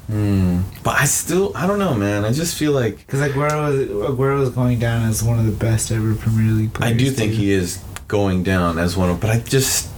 Hmm. 0.06 0.60
But 0.84 1.00
I 1.00 1.04
still, 1.06 1.52
I 1.56 1.66
don't 1.66 1.78
know, 1.80 1.94
man. 1.94 2.24
I 2.24 2.32
just 2.32 2.56
feel 2.56 2.72
like 2.72 2.98
because 2.98 3.20
like 3.20 3.32
Aguero 3.32 3.72
is, 3.72 3.88
Aguero 3.90 4.42
is 4.42 4.50
going 4.50 4.78
down 4.78 5.08
as 5.08 5.22
one 5.22 5.38
of 5.38 5.46
the 5.46 5.52
best 5.52 5.90
ever 5.90 6.14
Premier 6.14 6.52
League 6.52 6.72
players. 6.74 6.94
I 6.94 6.96
do 6.96 7.10
think 7.10 7.32
too. 7.32 7.38
he 7.38 7.50
is 7.50 7.82
going 8.06 8.44
down 8.44 8.78
as 8.78 8.96
one 8.96 9.10
of, 9.10 9.20
but 9.20 9.30
I 9.30 9.40
just, 9.40 9.90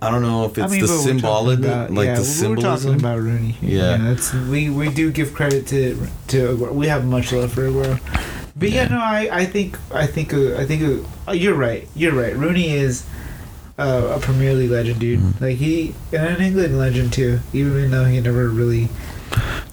I 0.00 0.10
don't 0.10 0.22
know 0.22 0.46
if 0.46 0.56
it's 0.56 0.60
I 0.60 0.68
mean, 0.68 0.80
the 0.80 0.86
but 0.86 0.92
we're 0.92 0.96
talking 0.96 1.18
symbology, 1.18 1.66
about- 1.66 1.90
like 1.90 2.06
yeah, 2.06 2.14
the 2.14 2.20
we're 2.20 2.24
symbolism. 2.24 2.90
talking 2.92 3.00
about 3.00 3.18
Rooney. 3.20 3.50
here. 3.52 3.78
Yeah. 3.78 3.96
that's 3.98 4.32
we 4.32 4.70
we 4.70 4.88
do 4.88 5.12
give 5.12 5.34
credit 5.34 5.66
to 5.68 5.98
to 6.28 6.56
Aguero. 6.56 6.72
We 6.72 6.86
have 6.88 7.04
much 7.04 7.30
love 7.32 7.52
for 7.52 7.68
Aguero, 7.68 8.00
but 8.56 8.70
yeah, 8.70 8.84
Yeah. 8.84 8.88
no, 8.88 8.98
I 9.00 9.28
I 9.40 9.44
think 9.44 9.76
I 9.92 10.06
think 10.06 10.32
uh, 10.32 10.56
I 10.56 10.64
think 10.64 11.06
uh, 11.28 11.32
you're 11.32 11.54
right. 11.54 11.86
You're 11.94 12.14
right. 12.14 12.34
Rooney 12.34 12.70
is. 12.72 13.04
Uh, 13.76 14.12
a 14.16 14.20
Premier 14.20 14.54
League 14.54 14.70
legend, 14.70 15.00
dude. 15.00 15.18
Mhm. 15.18 15.40
Like 15.40 15.56
he, 15.56 15.94
and 16.12 16.36
an 16.36 16.40
England 16.42 16.78
legend 16.78 17.12
too. 17.12 17.40
Even 17.52 17.90
though 17.90 18.04
he 18.04 18.20
never 18.20 18.48
really 18.48 18.88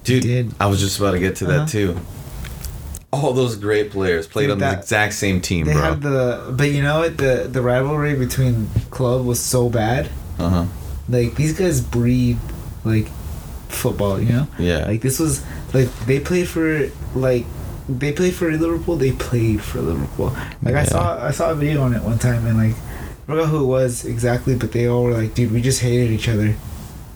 Dude, 0.04 0.24
did. 0.24 0.52
I 0.60 0.66
was 0.66 0.80
just 0.80 0.98
about 0.98 1.12
to 1.12 1.20
get 1.20 1.36
to 1.38 1.46
Uh-huh. 1.48 1.58
that 1.60 1.68
too. 1.68 1.96
All 3.14 3.34
those 3.34 3.56
great 3.58 3.92
players 3.92 4.26
played 4.26 4.46
Dude, 4.46 4.54
on 4.54 4.58
the 4.60 4.72
exact 4.80 5.14
same 5.14 5.40
team, 5.42 5.66
They 5.68 5.74
bro. 5.74 5.82
had 5.82 6.02
the, 6.02 6.54
but 6.58 6.72
you 6.72 6.82
know 6.82 7.00
what? 7.02 7.18
The 7.18 7.48
the 7.52 7.62
rivalry 7.62 8.16
between 8.16 8.70
club 8.90 9.24
was 9.26 9.40
so 9.40 9.70
bad. 9.70 10.10
uh 10.40 10.50
huh. 10.50 10.66
Like 11.08 11.36
these 11.36 11.54
guys 11.54 11.80
breed 11.82 12.38
like 12.84 13.08
football. 13.70 14.20
You 14.20 14.30
know, 14.30 14.48
Yeah. 14.58 14.86
like 14.88 15.02
this 15.02 15.20
was 15.20 15.42
like 15.74 15.90
they 16.08 16.20
played 16.20 16.48
for 16.48 16.90
like 17.14 17.46
they 17.88 18.12
played 18.14 18.34
for 18.34 18.50
Liverpool. 18.52 18.96
They 18.96 19.12
played 19.12 19.62
for 19.62 19.80
Liverpool. 19.82 20.34
Like 20.64 20.74
I 20.76 20.86
saw 20.86 21.24
I 21.24 21.30
saw 21.32 21.52
a 21.52 21.56
video 21.56 21.84
on 21.84 21.94
it 21.94 22.02
one 22.02 22.18
time 22.18 22.48
and 22.48 22.58
like 22.58 22.76
I 23.32 23.36
forgot 23.38 23.50
who 23.52 23.64
it 23.64 23.68
was 23.68 24.06
exactly, 24.06 24.56
but 24.56 24.72
they 24.72 24.88
all 24.88 25.04
were 25.04 25.14
like, 25.14 25.34
dude, 25.34 25.52
we 25.52 25.62
just 25.62 25.82
hated 25.82 26.12
each 26.12 26.28
other. 26.30 26.56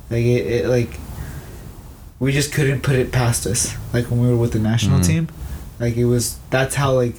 Like 0.10 0.24
it, 0.24 0.46
it 0.48 0.68
like 0.68 1.00
we 2.20 2.32
just 2.32 2.54
couldn't 2.54 2.82
put 2.82 2.96
it 2.96 3.12
past 3.12 3.46
us. 3.46 3.76
Like 3.94 4.10
when 4.10 4.22
we 4.22 4.28
were 4.30 4.38
with 4.38 4.54
the 4.54 4.60
national 4.60 5.00
Mhm. 5.00 5.06
team, 5.08 5.28
like 5.80 5.96
it 5.98 6.06
was 6.06 6.38
that's 6.50 6.76
how 6.76 6.94
like. 6.94 7.16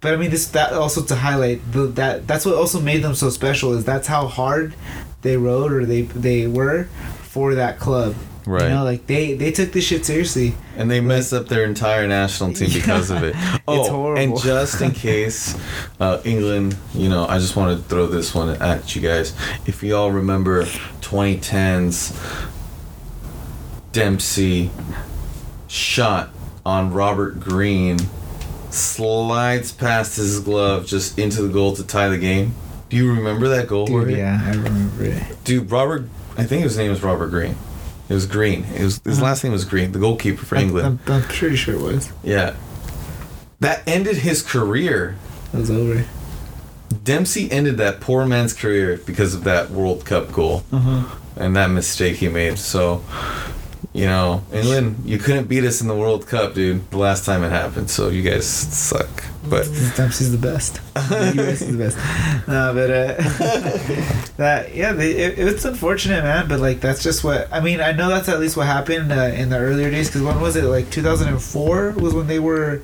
But 0.00 0.12
I 0.14 0.16
mean, 0.16 0.30
this 0.30 0.46
that 0.48 0.72
also 0.72 1.02
to 1.02 1.14
highlight 1.16 1.60
the 1.72 1.86
that 1.88 2.26
that's 2.26 2.44
what 2.44 2.54
also 2.54 2.80
made 2.80 3.02
them 3.02 3.14
so 3.14 3.30
special 3.30 3.72
is 3.74 3.84
that's 3.84 4.06
how 4.08 4.26
hard 4.26 4.74
they 5.22 5.36
rode 5.36 5.72
or 5.72 5.84
they 5.86 6.02
they 6.02 6.46
were 6.46 6.88
for 7.36 7.54
that 7.56 7.78
club. 7.78 8.14
right. 8.46 8.62
You 8.62 8.68
know, 8.70 8.84
like 8.84 9.06
they 9.06 9.34
they 9.34 9.52
took 9.52 9.70
this 9.72 9.84
shit 9.84 10.06
seriously. 10.06 10.54
and 10.78 10.90
they 10.90 11.00
messed 11.02 11.32
up 11.34 11.48
their 11.48 11.64
entire 11.64 12.06
national 12.08 12.54
team 12.54 12.70
because 12.72 13.10
of 13.10 13.22
it. 13.22 13.34
It's 13.68 13.88
Oh, 13.88 13.90
horrible. 13.90 14.22
and 14.22 14.40
just 14.42 14.80
in 14.80 14.90
case 15.08 15.54
uh, 16.00 16.20
England, 16.24 16.76
you 16.94 17.08
know, 17.10 17.26
I 17.26 17.38
just 17.38 17.56
want 17.56 17.76
to 17.76 17.84
throw 17.88 18.06
this 18.06 18.34
one 18.34 18.48
at 18.62 18.94
you 18.96 19.02
guys. 19.02 19.34
If 19.66 19.82
you 19.82 19.94
all 19.96 20.10
remember 20.12 20.64
2010's 21.02 22.12
Dempsey 23.92 24.70
shot 25.68 26.30
on 26.64 26.92
Robert 26.92 27.40
Green, 27.40 27.98
slides 28.70 29.72
past 29.72 30.16
his 30.16 30.40
glove 30.40 30.86
just 30.86 31.18
into 31.18 31.42
the 31.42 31.52
goal 31.52 31.74
to 31.76 31.84
tie 31.84 32.08
the 32.08 32.18
game. 32.18 32.54
Do 32.88 32.96
you 32.96 33.12
remember 33.12 33.48
that 33.48 33.66
goal? 33.66 33.86
Dude, 33.86 34.10
yeah, 34.16 34.40
I 34.44 34.50
remember 34.50 35.04
it. 35.04 35.22
Dude, 35.44 35.70
Robert, 35.70 36.04
I 36.38 36.44
think 36.44 36.62
his 36.64 36.76
name 36.76 36.90
was 36.90 37.02
Robert 37.02 37.28
Green. 37.28 37.56
It 38.08 38.14
was 38.14 38.26
Green. 38.26 38.64
It 38.74 38.82
was 38.84 39.00
his 39.04 39.16
Uh-huh. 39.18 39.24
last 39.26 39.42
name 39.44 39.52
was 39.52 39.64
Green, 39.64 39.92
the 39.92 39.98
goalkeeper 39.98 40.44
for 40.44 40.56
England. 40.56 41.00
I'm, 41.06 41.12
I'm 41.12 41.22
pretty 41.22 41.56
sure 41.56 41.74
it 41.74 41.80
was. 41.80 42.12
Yeah. 42.22 42.54
That 43.60 43.82
ended 43.86 44.18
his 44.18 44.42
career. 44.42 45.16
It 45.52 45.56
was 45.58 45.70
over. 45.70 46.04
Dempsey 47.02 47.50
ended 47.50 47.78
that 47.78 48.00
poor 48.00 48.26
man's 48.26 48.52
career 48.52 49.00
because 49.06 49.34
of 49.34 49.44
that 49.44 49.70
World 49.70 50.04
Cup 50.04 50.30
goal 50.32 50.62
Uh 50.72 50.78
huh. 50.78 51.02
and 51.36 51.56
that 51.56 51.68
mistake 51.68 52.16
he 52.16 52.28
made. 52.28 52.58
So, 52.58 53.02
you 53.92 54.06
know, 54.06 54.42
England, 54.52 55.02
you 55.04 55.18
couldn't 55.18 55.48
beat 55.48 55.64
us 55.64 55.80
in 55.80 55.88
the 55.88 55.96
World 55.96 56.26
Cup, 56.26 56.54
dude, 56.54 56.88
the 56.90 56.98
last 56.98 57.24
time 57.24 57.42
it 57.42 57.50
happened. 57.50 57.90
So 57.90 58.08
you 58.08 58.22
guys 58.22 58.46
suck. 58.46 59.24
But 59.48 59.64
Dempsey's 59.96 60.32
the 60.32 60.38
best. 60.38 60.80
The 60.94 61.34
US 61.48 61.60
is 61.62 61.72
the 61.76 61.78
best. 61.78 61.98
No, 62.48 62.72
but 62.74 62.90
uh, 62.90 63.14
that 64.36 64.74
yeah, 64.74 64.92
they, 64.92 65.12
it, 65.12 65.38
it's 65.38 65.64
unfortunate, 65.64 66.22
man. 66.22 66.48
But 66.48 66.60
like 66.60 66.80
that's 66.80 67.02
just 67.02 67.24
what 67.24 67.48
I 67.52 67.60
mean. 67.60 67.80
I 67.80 67.92
know 67.92 68.08
that's 68.08 68.28
at 68.28 68.38
least 68.40 68.56
what 68.56 68.66
happened 68.66 69.12
uh, 69.12 69.16
in 69.34 69.48
the 69.50 69.58
earlier 69.58 69.90
days. 69.90 70.08
Because 70.08 70.22
when 70.22 70.40
was 70.40 70.56
it? 70.56 70.64
Like 70.64 70.90
2004 70.90 71.92
was 71.92 72.14
when 72.14 72.26
they 72.26 72.38
were 72.38 72.82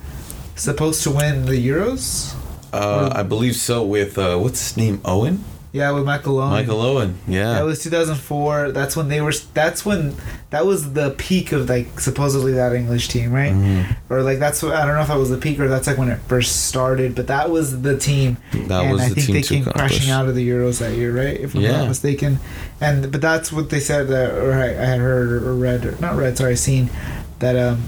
supposed 0.55 1.03
to 1.03 1.11
win 1.11 1.45
the 1.45 1.53
Euros. 1.67 2.35
uh, 2.73 3.11
I 3.15 3.23
believe 3.23 3.55
so 3.55 3.83
with, 3.83 4.17
uh, 4.17 4.37
what's 4.37 4.59
his 4.69 4.77
name? 4.77 5.01
Owen? 5.05 5.43
Yeah, 5.73 5.89
with 5.89 6.05
Michael 6.05 6.37
Owen. 6.39 6.51
Michael 6.51 6.81
Owen. 6.81 7.17
Yeah. 7.27 7.53
That 7.55 7.65
was 7.65 7.81
2004. 7.81 8.71
That's 8.73 8.95
when 8.95 9.07
they 9.07 9.21
were. 9.21 9.33
That's 9.55 9.83
when 9.83 10.15
that 10.51 10.67
was 10.67 10.93
the 10.93 11.09
peak 11.17 11.51
of 11.51 11.67
like 11.67 11.99
supposedly 11.99 12.53
that 12.53 12.73
English 12.73 13.07
team, 13.07 13.31
right? 13.33 13.51
Mhm. 13.51 13.95
Or 14.07 14.21
like 14.21 14.37
that's 14.37 14.61
what 14.61 14.75
I 14.75 14.85
don't 14.85 14.93
know 14.93 15.01
if 15.01 15.07
that 15.07 15.17
was 15.17 15.31
the 15.31 15.37
peak 15.37 15.59
or 15.59 15.67
that's 15.67 15.87
like 15.87 15.97
when 15.97 16.09
it 16.09 16.19
first 16.27 16.67
started, 16.67 17.15
but 17.15 17.25
that 17.25 17.49
was 17.49 17.81
the 17.81 17.97
team. 17.97 18.37
That 18.53 18.59
was 18.59 18.69
the 18.69 18.69
thing. 18.69 18.81
and 18.85 18.91
was 18.91 19.01
I 19.01 19.09
the 19.09 19.15
think 19.15 19.25
team 19.27 19.33
they 19.35 19.41
came 19.41 19.61
accomplish. 19.63 19.97
crashing 19.97 20.11
out 20.11 20.29
of 20.29 20.35
the 20.35 20.47
Euros 20.47 20.77
that 20.77 20.93
year, 20.95 21.11
right? 21.11 21.39
If 21.39 21.55
I'm 21.55 21.61
Yeah. 21.61 21.77
not 21.79 21.87
mistaken. 21.87 22.39
And 22.79 23.11
but 23.11 23.21
that's 23.21 23.51
what 23.51 23.71
they 23.71 23.79
said 23.79 24.09
that, 24.09 24.31
or 24.35 24.53
I, 24.53 24.67
I 24.67 24.85
had 24.85 24.99
heard 24.99 25.31
or 25.41 25.55
read, 25.55 25.85
or 25.87 25.95
not 25.99 26.15
read, 26.15 26.37
sorry, 26.37 26.55
seen 26.55 26.91
that. 27.39 27.55
um 27.57 27.81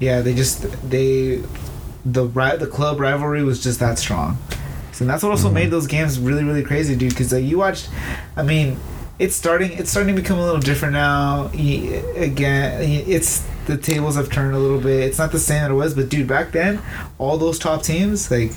Yeah, 0.00 0.22
they 0.22 0.34
just 0.34 0.62
they 0.90 1.40
the 2.04 2.24
the 2.58 2.66
club 2.66 2.98
rivalry 3.00 3.44
was 3.44 3.62
just 3.62 3.78
that 3.80 3.98
strong. 3.98 4.38
So 4.98 5.04
that's 5.04 5.22
what 5.22 5.30
also 5.30 5.48
Mhm. 5.48 5.52
made 5.54 5.70
those 5.70 5.86
games 5.86 6.18
really 6.18 6.42
really 6.42 6.62
crazy, 6.64 6.96
dude. 6.96 7.10
Because 7.10 7.32
like, 7.32 7.44
you 7.44 7.56
watched, 7.58 7.88
I 8.36 8.42
mean, 8.42 8.76
it's 9.20 9.36
starting 9.36 9.70
it's 9.72 9.90
starting 9.92 10.14
to 10.16 10.20
become 10.20 10.38
a 10.38 10.44
little 10.44 10.60
different 10.60 10.94
now. 10.94 11.50
Again, 12.16 12.82
it's 12.82 13.44
the 13.66 13.76
tables 13.76 14.16
have 14.16 14.28
turned 14.30 14.54
a 14.54 14.58
little 14.58 14.80
bit. 14.80 15.04
It's 15.04 15.18
not 15.18 15.30
the 15.30 15.38
same 15.38 15.62
that 15.62 15.70
it 15.70 15.74
was, 15.74 15.94
but 15.94 16.08
dude, 16.08 16.26
back 16.26 16.50
then, 16.52 16.80
all 17.18 17.38
those 17.38 17.58
top 17.58 17.82
teams 17.82 18.28
like 18.30 18.52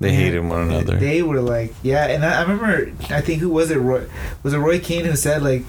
They 0.00 0.10
Yeah. 0.10 0.16
hated 0.16 0.44
one 0.48 0.62
another. 0.70 0.96
they 0.96 1.22
were 1.22 1.40
like, 1.40 1.74
yeah, 1.82 2.06
and 2.06 2.24
I, 2.24 2.38
I 2.38 2.42
remember, 2.42 2.88
I 3.10 3.20
think 3.20 3.40
who 3.40 3.48
was 3.48 3.70
it? 3.70 3.78
Roy, 3.78 4.02
was 4.42 4.54
it 4.54 4.58
Roy 4.58 4.78
Keane 4.78 5.04
who 5.04 5.16
said 5.16 5.42
like, 5.42 5.64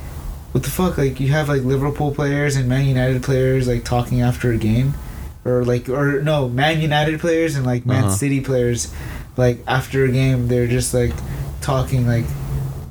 "What 0.53 0.63
the 0.63 0.69
fuck? 0.69 0.97
Like 0.99 1.19
you 1.19 1.27
have 1.29 1.49
like 1.49 1.63
Liverpool 1.63 2.11
players 2.13 2.55
and 2.55 2.67
Man 2.67 2.85
United 2.85 3.21
players 3.23 3.67
like 3.67 3.83
talking 3.83 4.21
after 4.21 4.51
a 4.51 4.57
game, 4.57 4.93
or 5.45 5.63
like 5.65 5.89
or 5.89 6.21
no 6.21 6.47
Man 6.47 6.79
United 6.79 7.19
players 7.19 7.55
and 7.55 7.65
like 7.65 7.85
Man 7.87 8.03
Uh-huh. 8.05 8.13
City 8.13 8.39
players, 8.39 8.89
like 9.39 9.57
after 9.65 10.03
a 10.05 10.11
game 10.11 10.47
they're 10.47 10.67
just 10.67 10.93
like 10.93 11.13
talking 11.61 12.05
like 12.05 12.25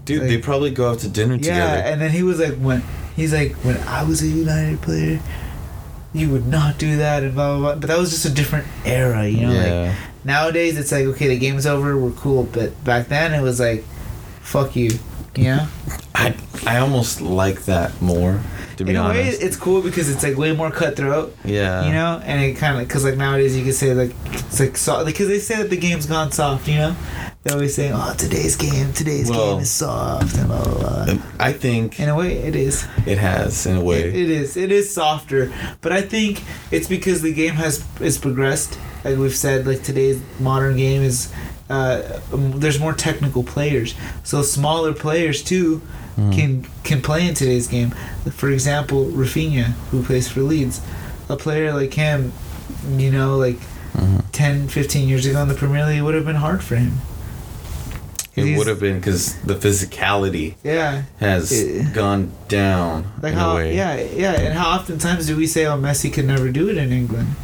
Dude, 0.05 0.21
like- 0.23 0.29
they 0.31 0.39
probably 0.39 0.71
go 0.71 0.91
out 0.91 0.99
to 1.01 1.09
dinner 1.09 1.35
yeah." 1.35 1.41
together. 1.41 1.83
And 1.89 2.01
then 2.01 2.11
he 2.11 2.23
was 2.23 2.41
like, 2.41 2.55
when 2.57 2.83
he's 3.15 3.33
like, 3.33 3.53
when 3.57 3.77
I 3.87 4.03
was 4.05 4.23
a 4.23 4.27
United 4.27 4.81
player. 4.81 5.21
You 6.15 6.31
would 6.31 6.47
not 6.47 6.79
do 6.79 6.97
that 6.97 7.23
and 7.23 7.35
blah 7.35 7.49
blah 7.51 7.59
blah. 7.59 7.75
But 7.81 7.89
that 7.89 7.99
was 7.99 8.11
just 8.11 8.25
a 8.25 8.31
different 8.31 8.67
era, 8.87 9.29
you 9.29 9.43
know. 9.43 9.53
Like 9.53 9.67
yeah. 9.67 9.95
Nowadays, 10.25 10.79
it's 10.79 10.91
like, 10.91 11.05
okay, 11.05 11.29
the 11.29 11.39
game's 11.39 11.67
over, 11.67 11.97
we're 11.99 12.13
cool. 12.13 12.45
But 12.45 12.83
back 12.83 13.09
then, 13.09 13.35
it 13.35 13.43
was 13.43 13.61
like, 13.61 13.85
fuck 14.41 14.75
you, 14.75 14.91
you 15.37 15.45
know? 15.45 15.69
I 16.15 16.35
I 16.67 16.79
almost 16.79 17.21
like 17.21 17.67
that 17.67 18.01
more. 18.01 18.41
To 18.79 18.85
be 18.85 18.91
In 18.91 18.97
a 18.97 19.09
way, 19.09 19.29
it's 19.29 19.57
cool 19.57 19.83
because 19.83 20.09
it's 20.09 20.23
like 20.23 20.37
way 20.37 20.53
more 20.53 20.71
cutthroat. 20.71 21.37
yeah. 21.45 21.85
you 21.87 21.93
know, 21.93 22.21
and 22.25 22.41
it 22.43 22.55
kind 22.57 22.81
of 22.81 22.87
because 22.87 23.05
like 23.05 23.17
nowadays 23.17 23.57
you 23.57 23.65
can 23.65 23.73
say 23.73 23.93
like 23.93 24.15
it's 24.27 24.61
like 24.61 24.77
soft 24.77 25.05
because 25.07 25.27
they 25.29 25.41
say 25.41 25.57
that 25.57 25.69
the 25.71 25.77
game's 25.77 26.07
gone 26.07 26.31
soft. 26.31 26.69
You 26.69 26.77
know, 26.77 26.97
they 27.43 27.53
always 27.55 27.75
say, 27.75 27.91
"Oh, 27.93 28.15
today's 28.17 28.55
game, 28.57 28.93
today's 28.93 29.29
Well- 29.31 29.55
game 29.55 29.63
is 29.63 29.71
soft," 29.71 30.37
and 30.37 30.47
blah 30.47 30.63
blah. 30.63 30.75
blah. 31.05 31.13
Um, 31.13 31.23
I 31.41 31.53
think 31.53 31.99
In 31.99 32.09
a 32.09 32.15
way, 32.15 32.35
it 32.39 32.55
is. 32.55 32.87
it 33.05 33.19
has 33.19 33.67
in 33.67 33.77
a 33.77 33.81
It, 33.81 33.85
way. 33.85 34.01
it 34.01 34.31
is. 34.31 34.57
It 34.57 34.71
is 34.71 34.95
softer, 34.95 35.53
but 35.81 35.91
I 35.93 36.01
think 36.03 36.43
it's 36.71 36.87
because 36.87 37.21
the 37.23 37.33
game 37.35 37.55
has 37.55 37.83
is 38.01 38.17
progressed. 38.17 38.79
Like 39.05 39.19
we've 39.19 39.35
said, 39.35 39.67
like 39.67 39.83
today's 39.83 40.21
modern 40.39 40.77
game 40.77 41.03
is. 41.03 41.31
Uh, 41.71 42.21
um, 42.33 42.61
there's 42.61 42.79
more 42.79 42.95
technical 42.95 43.43
players, 43.43 43.95
so 44.25 44.41
smaller 44.43 44.95
players 44.95 45.43
too 45.43 45.83
Mm. 46.19 46.33
can 46.35 46.67
can 46.83 47.01
play 47.01 47.29
in 47.29 47.35
today's 47.35 47.69
game. 47.69 47.91
For 48.33 48.51
example, 48.51 49.07
Raphinha, 49.07 49.73
who 49.91 50.03
plays 50.03 50.29
for 50.29 50.41
Leeds, 50.41 50.81
a 51.29 51.37
player 51.37 51.73
like 51.73 51.95
him, 51.95 52.33
you 52.97 53.11
know, 53.13 53.37
like 53.37 53.59
Mhm. 53.97 54.23
10, 54.33 54.69
15 54.69 55.09
years 55.09 55.25
ago 55.27 55.41
in 55.43 55.49
the 55.49 55.55
Premier 55.55 55.87
League, 55.87 55.99
it 55.99 56.03
would 56.03 56.15
have 56.15 56.25
been 56.27 56.37
hard 56.37 56.63
for 56.63 56.77
him. 56.77 57.01
It 58.37 58.45
He's- 58.45 58.59
would 58.59 58.67
have 58.69 58.79
been 58.81 58.97
because 59.01 59.35
the 59.45 59.55
physicality 59.57 60.55
Yeah, 60.63 61.03
has 61.21 61.51
Eh. 61.53 61.85
gone 61.93 62.31
down 62.49 63.05
like 63.23 63.33
in 63.33 63.39
how 63.39 63.53
a 63.53 63.55
way. 63.57 63.77
yeah 63.77 63.97
yeah, 64.17 64.33
and 64.33 64.57
how 64.59 64.71
oftentimes 64.71 65.27
do 65.27 65.37
we 65.37 65.47
say, 65.47 65.67
"Oh, 65.67 65.77
Messi 65.77 66.13
could 66.13 66.27
never 66.27 66.49
do 66.51 66.69
it 66.69 66.77
in 66.77 66.93
England," 66.93 67.35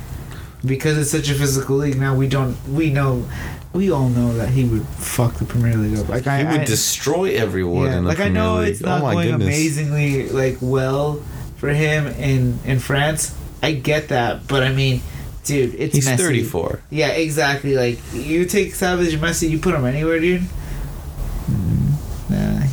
because 0.66 0.98
it's 0.98 1.10
such 1.10 1.28
a 1.30 1.34
physical 1.34 1.76
league. 1.76 1.98
Now 1.98 2.14
we 2.14 2.28
don't. 2.28 2.56
We 2.68 2.90
know. 2.90 3.26
We 3.72 3.90
all 3.90 4.08
know 4.08 4.32
that 4.34 4.50
he 4.50 4.64
would 4.64 4.86
fuck 4.86 5.34
the 5.34 5.44
Premier 5.44 5.76
League 5.76 5.98
up. 5.98 6.08
Like 6.08 6.26
I, 6.28 6.38
He 6.38 6.44
would 6.44 6.60
I, 6.60 6.64
destroy 6.64 7.34
everyone 7.34 7.86
yeah, 7.86 7.98
in 7.98 8.04
the 8.04 8.08
like 8.08 8.20
I 8.20 8.28
know 8.28 8.58
League. 8.58 8.68
it's 8.74 8.82
oh 8.82 8.86
not 8.86 9.02
oh 9.02 9.12
going 9.12 9.30
goodness. 9.30 9.46
amazingly 9.48 10.28
like 10.28 10.58
well 10.60 11.20
for 11.56 11.70
him 11.70 12.06
in 12.06 12.58
in 12.64 12.78
France. 12.78 13.34
I 13.62 13.72
get 13.72 14.08
that, 14.08 14.46
but 14.46 14.62
I 14.62 14.72
mean, 14.72 15.00
dude, 15.44 15.74
it's 15.74 15.94
He's 15.96 16.08
34. 16.08 16.80
Yeah, 16.90 17.08
exactly. 17.08 17.74
Like 17.74 17.98
you 18.12 18.44
take 18.44 18.74
Savage 18.74 19.14
Messi, 19.18 19.48
you 19.50 19.58
put 19.58 19.74
him 19.74 19.84
anywhere, 19.84 20.20
dude. 20.20 20.42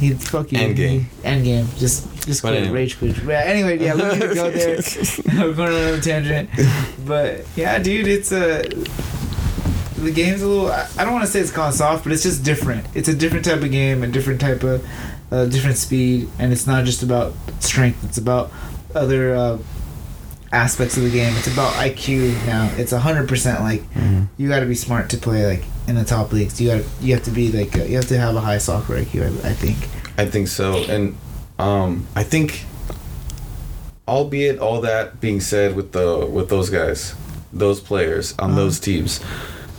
He'd 0.02 0.20
fuck 0.20 0.52
you. 0.52 0.58
Endgame. 0.58 1.06
End 1.24 1.44
game. 1.46 1.68
Just 1.78 2.26
just 2.26 2.42
quit. 2.42 2.56
anyway. 2.56 2.74
Rage 2.74 2.98
quit. 2.98 3.24
But 3.24 3.46
anyway, 3.46 3.78
yeah, 3.78 3.94
we 3.94 4.02
need 4.02 4.20
to 4.20 4.34
go 4.34 4.50
there. 4.50 4.78
We're 5.48 5.54
going 5.54 5.70
on 5.70 5.76
another 5.76 6.02
tangent. 6.02 6.50
But 7.06 7.46
yeah, 7.56 7.78
dude, 7.78 8.08
it's 8.08 8.32
a. 8.32 8.64
The 10.00 10.12
game's 10.12 10.42
a 10.42 10.48
little. 10.48 10.72
I 10.72 11.04
don't 11.04 11.14
want 11.14 11.24
to 11.26 11.32
say 11.32 11.40
it's 11.40 11.52
gone 11.52 11.72
soft, 11.72 12.04
but 12.04 12.14
it's 12.14 12.24
just 12.24 12.44
different. 12.44 12.88
It's 12.96 13.10
a 13.10 13.14
different 13.16 13.46
type 13.46 13.62
of 13.62 13.70
game, 13.70 14.02
a 14.02 14.08
different 14.08 14.42
type 14.42 14.64
of, 14.64 14.84
uh, 15.32 15.46
different 15.46 15.78
speed, 15.78 16.30
and 16.40 16.52
it's 16.52 16.66
not 16.66 16.86
just 16.86 17.04
about 17.04 17.34
strength. 17.60 18.04
It's 18.04 18.18
about 18.18 18.52
other 18.96 19.36
uh, 19.36 19.60
aspects 20.54 20.98
of 20.98 21.04
the 21.04 21.10
game. 21.10 21.34
It's 21.38 21.48
about 21.48 21.74
IQ 21.74 22.34
now. 22.46 22.70
It's 22.78 22.92
hundred 22.92 23.28
percent 23.30 23.62
like 23.62 23.84
Mhm. 23.94 24.28
you 24.38 24.50
got 24.50 24.60
to 24.62 24.66
be 24.66 24.76
smart 24.76 25.10
to 25.12 25.18
play 25.18 25.46
like 25.46 25.64
in 25.88 25.96
the 25.96 26.04
top 26.04 26.32
leagues. 26.34 26.60
You 26.60 26.70
got 26.76 26.84
you 27.02 27.14
have 27.14 27.24
to 27.24 27.32
be 27.32 27.52
like 27.52 27.78
uh, 27.78 27.84
you 27.84 27.96
have 27.96 28.08
to 28.08 28.18
have 28.18 28.36
a 28.36 28.42
high 28.42 28.58
soccer 28.58 28.96
IQ. 28.96 29.44
I, 29.46 29.50
I 29.50 29.54
think. 29.54 29.78
I 30.18 30.26
think 30.26 30.48
so, 30.50 30.84
and 30.90 31.16
um, 31.58 32.06
I 32.16 32.24
think, 32.24 32.66
albeit 34.08 34.60
all 34.60 34.82
that 34.82 35.20
being 35.22 35.40
said, 35.42 35.76
with 35.76 35.92
the 35.94 36.26
with 36.26 36.50
those 36.50 36.70
guys, 36.70 37.16
those 37.54 37.80
players 37.80 38.34
on 38.40 38.52
Uh-huh. 38.52 38.60
those 38.60 38.80
teams, 38.80 39.20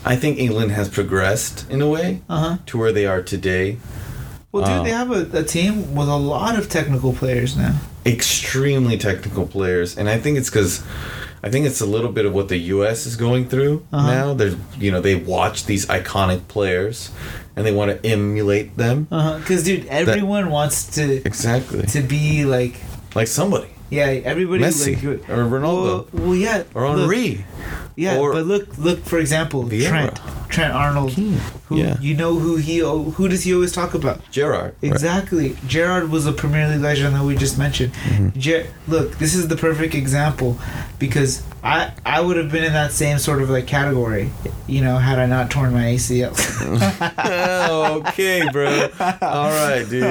I 0.05 0.17
think 0.17 0.39
England 0.39 0.73
has 0.73 0.89
progressed 0.89 1.67
in 1.71 1.83
a 1.83 1.89
way 1.89 2.23
Uh 2.29 2.39
huh. 2.41 2.57
to 2.67 2.79
where 2.79 2.93
they 2.93 3.07
are 3.07 3.23
today. 3.23 3.77
Well, 4.51 4.65
dude, 4.65 4.73
Um, 4.79 4.85
they 4.85 4.91
have 4.91 5.11
a, 5.11 5.39
a 5.39 5.43
team 5.43 5.95
with 5.95 6.09
a 6.09 6.17
lot 6.17 6.59
of 6.59 6.69
technical 6.69 7.13
players 7.13 7.57
now. 7.57 7.75
Extremely 8.05 8.99
technical 8.99 9.47
players, 9.47 9.97
and 9.97 10.09
I 10.09 10.19
think 10.19 10.37
it's 10.39 10.51
because. 10.51 10.83
I 11.45 11.51
think 11.51 11.67
it's 11.67 11.81
a 11.81 11.87
little 11.87 12.13
bit 12.13 12.25
of 12.25 12.33
what 12.33 12.47
the 12.49 12.57
U.S. 12.57 13.05
is 13.05 13.17
going 13.17 13.49
through 13.49 13.85
Uh-huh. 13.93 14.07
now. 14.13 14.33
They're, 14.35 14.55
you 14.79 14.93
know, 14.93 15.01
they 15.01 15.17
watch 15.17 15.67
these 15.67 15.87
iconic 15.87 16.47
players, 16.47 17.11
and 17.57 17.67
they 17.67 17.73
want 17.73 17.91
to 17.91 18.09
emulate 18.09 18.77
them. 18.77 19.05
Because 19.11 19.65
dude, 19.65 19.87
everyone 19.87 20.51
wants 20.51 20.87
to 20.95 21.17
Exactly, 21.27 21.83
to 21.87 22.01
be 22.01 22.45
like 22.45 22.77
like 23.17 23.27
somebody, 23.27 23.71
yeah. 23.93 24.07
Everybody 24.33 24.65
Messi 24.65 24.95
like 24.97 25.29
or 25.29 25.45
Ronaldo 25.45 25.85
Well, 26.13 26.27
well, 26.27 26.35
yeah. 26.35 26.63
or 26.75 26.89
look, 26.91 26.99
Henri. 27.05 27.45
Yeah, 27.95 28.19
or 28.19 28.33
but 28.33 28.47
look, 28.47 28.79
look 28.79 29.05
for 29.05 29.19
example, 29.19 29.65
Vieira. 29.65 29.89
Trent, 29.89 30.21
Trent 30.49 30.73
Arnold. 30.73 31.13
Who 31.13 31.77
Yeah. 31.77 31.97
you 32.01 32.15
know 32.17 32.39
who 32.39 32.57
he 32.57 32.79
who 32.79 33.29
does 33.29 33.43
he 33.45 33.55
always 33.55 33.73
talk 33.73 33.93
about? 33.95 34.19
Gerrard. 34.31 34.75
right? 34.83 34.91
Exactly. 34.93 35.57
Gerrard 35.67 36.09
was 36.11 36.25
a 36.27 36.33
Premier 36.33 36.67
League 36.69 36.81
legend 36.81 37.15
that 37.15 37.23
we 37.25 37.37
just 37.37 37.59
mentioned. 37.59 37.93
Mm-hmm. 37.93 38.39
Ger- 38.39 38.67
look, 38.89 39.19
this 39.19 39.35
is 39.35 39.49
the 39.49 39.57
perfect 39.57 39.95
example 39.95 40.57
because 40.99 41.43
I 41.63 41.93
I 42.07 42.21
would 42.23 42.37
have 42.39 42.51
been 42.51 42.65
in 42.65 42.73
that 42.73 42.93
same 42.93 43.19
sort 43.19 43.43
of 43.43 43.51
like 43.51 43.67
category, 43.67 44.31
you 44.67 44.81
know, 44.81 44.97
had 44.97 45.19
I 45.19 45.27
not 45.27 45.51
torn 45.51 45.73
my 45.75 45.85
ACL. 45.97 46.33
okay, 48.09 48.49
bro. 48.53 48.89
All 49.21 49.51
right, 49.51 49.85
dude. 49.89 50.05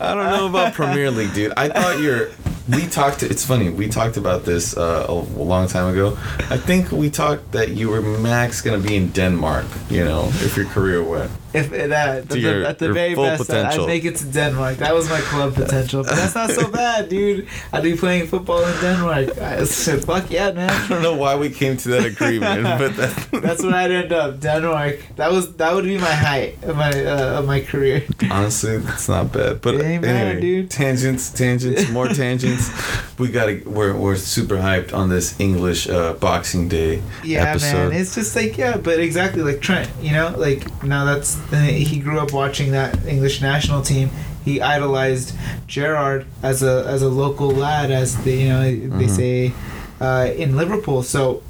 I 0.00 0.14
don't 0.14 0.30
know 0.32 0.46
about 0.48 0.72
Premier 0.74 1.10
League, 1.10 1.34
dude. 1.34 1.52
I 1.56 1.68
thought 1.68 2.00
you're. 2.00 2.30
We 2.68 2.86
talked. 2.86 3.22
It's 3.22 3.44
funny. 3.46 3.70
We 3.70 3.88
talked 3.88 4.18
about 4.18 4.44
this 4.44 4.76
uh, 4.76 5.06
a 5.08 5.14
long 5.14 5.68
time 5.68 5.92
ago. 5.92 6.18
I 6.50 6.58
think 6.58 6.92
we 6.92 7.08
talked 7.08 7.52
that 7.52 7.70
you 7.70 7.88
were 7.88 8.02
max 8.02 8.60
gonna 8.60 8.78
be 8.78 8.94
in 8.94 9.08
Denmark. 9.08 9.66
You 9.88 10.04
know, 10.04 10.28
if 10.44 10.56
your 10.56 10.66
career 10.66 11.02
went. 11.02 11.30
If 11.54 11.72
it, 11.72 11.90
uh, 11.92 11.94
at, 11.94 12.28
the, 12.28 12.38
your- 12.38 12.64
at 12.64 12.78
the 12.78 12.92
very 12.92 13.14
best, 13.14 13.46
potential. 13.46 13.84
I'd 13.84 13.86
make 13.88 14.04
it 14.04 14.16
to 14.16 14.24
Denmark. 14.26 14.76
That 14.78 14.94
was 14.94 15.08
my 15.08 15.20
club 15.20 15.54
potential, 15.54 16.02
but 16.02 16.14
that's 16.16 16.34
not 16.34 16.50
so 16.50 16.68
bad, 16.82 17.08
dude. 17.08 17.46
I'd 17.72 17.82
be 17.82 17.96
playing 17.96 18.26
football 18.28 18.62
in 18.64 18.80
Denmark. 18.80 19.38
I 19.38 19.64
said, 19.64 20.04
fuck 20.04 20.30
yeah, 20.30 20.52
man. 20.52 20.70
I 20.70 20.88
don't 20.88 21.02
know 21.02 21.14
why 21.16 21.36
we 21.36 21.50
came 21.50 21.76
to 21.78 21.88
that 21.90 22.04
agreement, 22.04 22.62
but 22.78 22.96
that, 22.96 23.42
That's 23.42 23.62
where 23.62 23.74
I'd 23.74 23.90
end 23.90 24.12
up, 24.12 24.40
Denmark. 24.40 24.98
That 25.16 25.30
was 25.32 25.54
that 25.56 25.74
would 25.74 25.84
be 25.84 25.98
my 25.98 26.12
height 26.12 26.62
of 26.64 26.76
my 26.76 26.90
uh, 26.90 27.38
of 27.38 27.46
my 27.46 27.60
career. 27.60 28.02
honestly, 28.30 28.74
it's 28.74 29.08
not 29.08 29.32
bad. 29.32 29.60
But 29.60 29.74
It 29.76 29.84
ain't 29.84 30.02
bad, 30.02 30.16
anyway, 30.26 30.40
dude. 30.40 30.70
tangents, 30.70 31.30
tangents, 31.30 31.88
more 31.90 32.08
tangents. 32.08 32.70
We 33.18 33.28
gotta. 33.28 33.62
We're 33.66 33.94
we're 33.96 34.16
super 34.16 34.56
hyped 34.56 34.92
on 34.94 35.08
this 35.08 35.34
English 35.40 35.88
uh, 35.88 36.12
Boxing 36.20 36.68
Day 36.68 37.02
Yeah, 37.24 37.50
episode. 37.50 37.90
man. 37.90 38.00
It's 38.00 38.14
just 38.14 38.36
like 38.36 38.56
yeah, 38.58 38.76
but 38.76 39.00
exactly 39.00 39.42
like 39.42 39.60
Trent. 39.60 39.88
You 40.02 40.12
know, 40.12 40.34
like 40.36 40.62
now 40.84 41.04
that's 41.04 41.37
he 41.50 41.98
grew 42.00 42.18
up 42.20 42.32
watching 42.32 42.72
that 42.72 43.04
English 43.06 43.40
national 43.40 43.82
team. 43.82 44.10
He 44.44 44.60
idolized 44.60 45.34
Gerrard 45.66 46.24
as 46.42 46.62
a 46.62 46.84
as 46.86 47.02
a 47.02 47.08
local 47.08 47.50
lad, 47.50 47.90
as 47.90 48.16
the 48.24 48.32
you 48.32 48.48
know 48.48 48.62
they 48.62 49.06
Mhm. 49.06 49.10
say 49.10 49.52
uh, 50.00 50.28
in 50.36 50.56
Liverpool. 50.56 51.02
So 51.02 51.42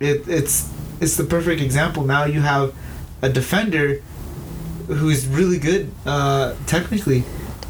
it, 0.00 0.24
it's 0.28 0.68
it's 1.00 1.16
the 1.16 1.24
perfect 1.24 1.60
example. 1.62 2.04
Now 2.04 2.24
you 2.24 2.40
have 2.42 2.72
a 3.22 3.28
defender 3.28 4.00
who's 4.88 5.26
really 5.26 5.58
good 5.58 5.90
uh, 6.06 6.54
technically, 6.66 7.24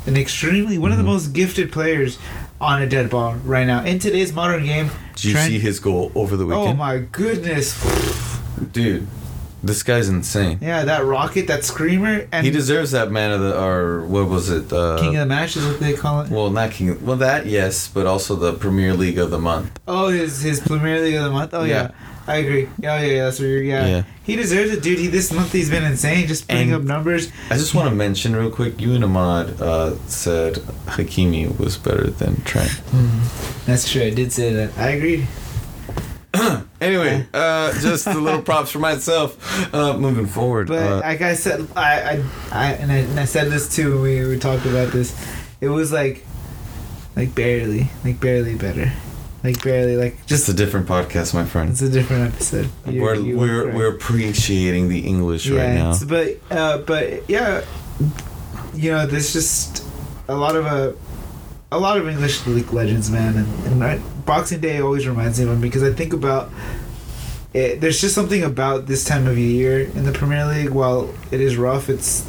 and 0.07 0.17
extremely 0.19 0.79
one 0.79 0.91
of 0.93 0.99
the 0.99 1.05
Mhm. 1.05 1.15
most 1.15 1.33
gifted 1.33 1.71
players 1.73 2.19
on 2.61 2.83
a 2.83 2.87
dead 2.89 3.09
ball 3.11 3.35
right 3.45 3.67
now 3.67 3.85
in 3.85 3.99
today's 4.01 4.33
modern 4.33 4.65
game. 4.65 4.91
Did 5.15 5.25
you 5.25 5.33
Trent- 5.33 5.49
see 5.53 5.59
his 5.61 5.79
goal 5.81 6.11
over 6.15 6.37
the 6.37 6.47
weekend? 6.47 6.69
Oh 6.69 6.75
my 6.75 6.99
goodness! 7.13 7.75
Dude, 8.73 9.07
this 9.69 9.83
guy's 9.85 10.09
insane. 10.09 10.59
Yeah, 10.61 10.85
that 10.85 11.05
rocket, 11.05 11.47
that 11.47 11.63
screamer, 11.65 12.27
and 12.33 12.45
he 12.45 12.51
deserves 12.51 12.91
that 12.91 13.13
man 13.13 13.31
of 13.31 13.41
the 13.41 13.53
or 13.63 14.05
what 14.07 14.29
was 14.29 14.51
it? 14.51 14.73
Uh, 14.73 14.99
king 14.99 15.15
of 15.15 15.21
the 15.21 15.27
match 15.27 15.57
is 15.57 15.65
what 15.65 15.79
they 15.79 15.93
call 15.95 16.23
it. 16.23 16.31
well, 16.31 16.51
not 16.51 16.73
king. 16.73 17.05
Well, 17.07 17.17
that 17.19 17.47
yes, 17.47 17.87
but 17.87 18.07
also 18.07 18.35
the 18.35 18.53
Premier 18.55 18.95
League 18.95 19.19
of 19.19 19.31
the 19.31 19.39
month. 19.39 19.79
Oh, 19.87 20.09
his 20.09 20.41
his 20.43 20.59
Premier 20.61 21.01
League 21.01 21.15
of 21.15 21.25
the 21.25 21.31
month. 21.31 21.55
Oh 21.55 21.63
yeah, 21.65 21.83
Yeah. 21.83 21.91
I 22.27 22.37
agree. 22.45 22.69
Yeah, 22.79 23.01
yeah, 23.01 23.07
yeah. 23.07 23.25
That's 23.25 23.39
what 23.39 23.47
you're. 23.47 23.63
Yeah. 23.63 23.87
Yeah. 23.87 24.03
he 24.23 24.37
deserves 24.37 24.71
it, 24.71 24.83
dude. 24.83 24.99
He 24.99 25.07
this 25.07 25.33
month 25.33 25.51
he's 25.53 25.71
been 25.71 25.85
insane, 25.85 26.27
just 26.27 26.47
putting 26.49 26.73
And- 26.75 26.83
up 26.83 26.87
numbers. 26.87 27.31
I 27.51 27.55
just 27.57 27.75
want 27.75 27.89
to 27.89 27.95
mention 27.95 28.37
real 28.37 28.51
quick. 28.51 28.81
You 28.81 28.93
and 28.95 29.03
Ahmad 29.05 29.61
uh, 29.63 29.97
said 30.09 30.57
Hakimi 30.87 31.59
was 31.59 31.79
better 31.79 32.09
than 32.11 32.43
Trent. 32.43 32.83
That's 33.65 33.91
true. 33.91 34.03
I 34.03 34.11
did 34.11 34.31
say 34.33 34.53
that. 34.53 34.77
I 34.77 34.89
agreed. 34.91 35.27
Anyway, 36.81 37.27
uh, 37.35 37.73
just 37.81 38.07
a 38.07 38.15
little 38.19 38.43
props 38.43 38.71
for 38.71 38.79
myself. 38.79 39.75
Uh, 39.75 39.97
moving 39.99 40.27
forward, 40.27 40.69
But 40.69 40.83
uh, 40.93 41.01
like 41.01 41.21
I 41.23 41.35
said, 41.35 41.67
I, 41.75 41.93
I, 41.93 42.23
I 42.53 42.73
and, 42.75 42.93
I 42.93 42.97
and 42.99 43.19
I 43.21 43.25
said 43.25 43.51
this 43.51 43.75
too 43.75 43.95
when 43.95 44.03
we, 44.03 44.27
we 44.29 44.39
talked 44.39 44.65
about 44.65 44.93
this. 44.93 45.13
It 45.61 45.69
was 45.69 45.91
like, 45.93 46.25
like 47.17 47.35
barely, 47.35 47.91
like 48.05 48.21
barely 48.21 48.55
better, 48.55 48.93
like 49.43 49.61
barely, 49.65 49.97
like 49.97 50.25
just 50.27 50.49
a 50.49 50.53
different 50.53 50.87
podcast, 50.87 51.35
my 51.35 51.45
friend. 51.45 51.71
It's 51.71 51.83
a 51.83 51.89
different 51.91 52.33
episode. 52.33 52.69
You- 52.87 53.03
We're 53.03 53.15
you 53.17 53.37
were 53.37 53.73
we're 53.73 53.93
appreciating 53.95 54.89
the 54.89 55.01
English 55.01 55.51
right 55.51 55.75
now. 55.75 55.95
But 56.07 56.37
uh, 56.51 56.79
but 56.79 57.29
yeah, 57.29 57.65
you 58.75 58.93
know, 58.93 59.05
there's 59.05 59.33
just 59.33 59.85
a 60.29 60.37
lot 60.37 60.55
of 60.55 60.65
uh, 60.65 60.93
a 61.73 61.79
lot 61.79 61.97
of 61.99 62.07
English 62.07 62.47
league 62.47 62.73
legends, 62.73 63.11
man, 63.11 63.37
and, 63.37 63.67
and 63.67 63.83
Boxing 64.29 64.61
Day 64.61 64.79
always 64.81 65.09
reminds 65.09 65.39
me 65.39 65.45
of 65.45 65.51
them 65.51 65.61
because 65.61 65.83
I 65.83 65.91
think 65.93 66.13
about. 66.13 66.51
It, 67.55 67.81
there's 67.81 67.99
just 67.99 68.15
something 68.15 68.45
about 68.45 68.87
this 68.87 69.05
time 69.05 69.27
of 69.27 69.39
year 69.39 69.81
in 69.81 70.05
the 70.05 70.13
Premier 70.13 70.45
League. 70.45 70.69
While 70.69 71.15
it 71.33 71.41
is 71.41 71.57
rough, 71.57 71.89
it's 71.89 72.29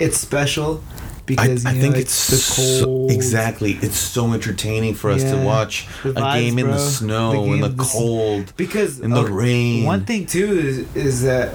it's 0.00 0.16
special, 0.16 0.82
because 1.26 1.66
I, 1.66 1.70
I 1.70 1.74
know, 1.74 1.80
think 1.82 1.94
like, 1.94 2.02
it's 2.04 2.28
the 2.28 2.36
so, 2.36 3.06
exactly. 3.10 3.72
It's 3.82 3.98
so 3.98 4.32
entertaining 4.32 4.94
for 4.94 5.10
us 5.10 5.22
to 5.24 5.36
watch 5.44 5.86
The 6.02 6.10
a 6.10 6.12
vibes, 6.14 6.40
game 6.40 6.58
in 6.58 6.66
the 6.68 6.78
snow, 6.78 7.32
The 7.32 7.52
in 7.52 7.60
the 7.60 7.68
the 7.68 7.84
cold, 7.84 8.54
because 8.56 9.00
in 9.00 9.10
the 9.10 9.20
uh, 9.20 9.28
rain. 9.28 9.84
One 9.84 10.06
thing 10.06 10.24
too 10.24 10.52
is 10.58 10.96
is 10.96 11.22
that 11.24 11.54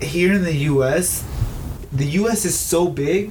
here 0.00 0.32
in 0.32 0.42
the 0.42 0.54
U.S., 0.72 1.22
the 1.92 2.06
U.S. 2.06 2.46
is 2.46 2.58
so 2.58 2.88
big 2.88 3.30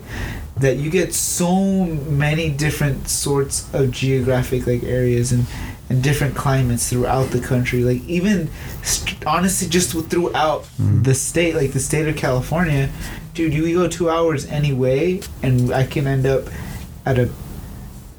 that 0.58 0.78
you 0.78 0.92
get 0.92 1.14
so 1.14 1.86
many 1.86 2.50
different 2.50 3.10
sorts 3.10 3.74
of 3.74 3.90
geographic 3.90 4.68
like 4.68 4.84
areas 4.84 5.32
and 5.32 5.48
and 5.92 6.02
different 6.02 6.34
climates 6.36 6.90
throughout 6.90 7.32
the 7.32 7.40
country. 7.40 7.84
Like 7.84 8.02
even 8.08 8.50
st- 8.82 9.26
honestly, 9.28 9.68
just 9.68 9.92
throughout 10.10 10.66
Mhm. 10.82 11.04
the 11.04 11.14
state, 11.14 11.54
like 11.54 11.74
the 11.74 11.82
state 11.82 12.08
of 12.08 12.16
California, 12.16 12.90
dude, 13.34 13.54
you 13.54 13.64
we 13.64 13.74
go 13.74 13.88
two 13.90 14.10
hours 14.10 14.46
anyway, 14.46 15.20
and 15.44 15.74
I 15.74 15.84
can 15.86 16.08
end 16.08 16.26
up 16.26 16.44
at 17.06 17.20
a 17.20 17.28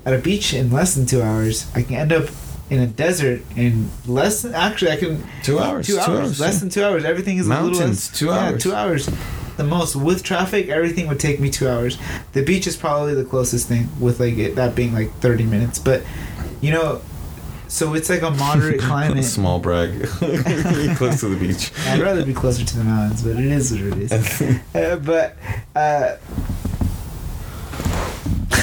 at 0.04 0.12
a 0.12 0.18
beach 0.18 0.52
in 0.52 0.70
less 0.70 0.94
than 0.94 1.06
two 1.06 1.22
hours. 1.22 1.64
I 1.74 1.80
can 1.82 1.96
end 1.96 2.12
up 2.12 2.26
in 2.68 2.78
a 2.80 2.86
desert 2.86 3.40
in 3.56 3.88
less 4.06 4.42
than 4.42 4.52
actually 4.54 4.90
I 4.90 4.96
can 4.96 5.24
Two 5.42 5.58
hours. 5.58 5.86
two 5.86 5.98
hours, 5.98 6.38
less 6.40 6.54
yeah. 6.54 6.60
than 6.60 6.68
two 6.68 6.84
hours. 6.84 7.04
Everything 7.06 7.38
is 7.38 7.46
a 7.46 7.50
little 7.50 7.64
Mountains, 7.70 8.10
less, 8.10 8.18
two 8.18 8.26
yeah, 8.26 8.32
hours. 8.50 8.62
two 8.62 8.74
hours. 8.74 9.08
The 9.56 9.64
most 9.64 9.96
with 9.96 10.22
traffic, 10.22 10.68
everything 10.68 11.06
would 11.08 11.20
take 11.20 11.38
me 11.40 11.48
two 11.48 11.68
hours. 11.68 11.96
The 12.32 12.42
beach 12.42 12.66
is 12.66 12.76
probably 12.76 13.14
the 13.14 13.24
closest 13.24 13.66
thing, 13.68 13.88
with 13.98 14.20
like 14.20 14.36
it, 14.36 14.56
that 14.56 14.74
being 14.74 14.92
like 14.92 15.10
thirty 15.20 15.44
minutes. 15.44 15.78
But 15.78 16.02
you 16.60 16.70
know, 16.70 17.00
so 17.72 17.94
it's 17.94 18.10
like 18.10 18.20
a 18.22 18.30
moderate 18.44 18.80
climate. 18.80 19.24
Small 19.24 19.58
brag. 19.58 20.02
Close 20.96 21.20
to 21.20 21.28
the 21.28 21.36
beach. 21.40 21.72
I'd 21.86 22.00
rather 22.00 22.24
be 22.24 22.34
closer 22.34 22.64
to 22.64 22.76
the 22.78 22.84
mountains, 22.84 23.22
but 23.22 23.30
it 23.36 23.46
is 23.46 23.72
what 23.72 23.80
it 23.80 24.12
is. 24.12 24.60
Uh, 24.74 24.96
but 24.96 25.36
uh, 25.76 26.16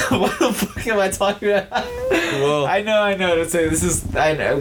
what 0.09 0.37
the 0.39 0.53
fuck 0.53 0.87
am 0.87 0.99
I 0.99 1.09
talking 1.09 1.49
about? 1.49 1.71
Well- 2.11 2.65
I 2.67 2.81
know, 2.81 3.01
I 3.01 3.15
know. 3.15 3.35
To 3.35 3.49
say 3.49 3.67
this 3.69 3.83
is, 3.83 4.15
I 4.15 4.33
know. 4.33 4.59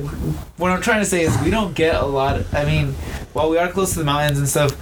What 0.57 0.71
I'm 0.73 0.81
trying 0.81 1.01
to 1.01 1.07
say 1.07 1.23
is 1.23 1.37
we 1.43 1.51
don't 1.51 1.75
get 1.75 1.95
a 1.95 2.07
lot. 2.07 2.37
Of, 2.37 2.55
I 2.55 2.65
mean, 2.65 2.93
while 3.33 3.49
we 3.51 3.59
are 3.59 3.69
close 3.71 3.93
to 3.93 3.99
the 3.99 4.05
mountains 4.05 4.39
and 4.39 4.49
stuff, 4.49 4.73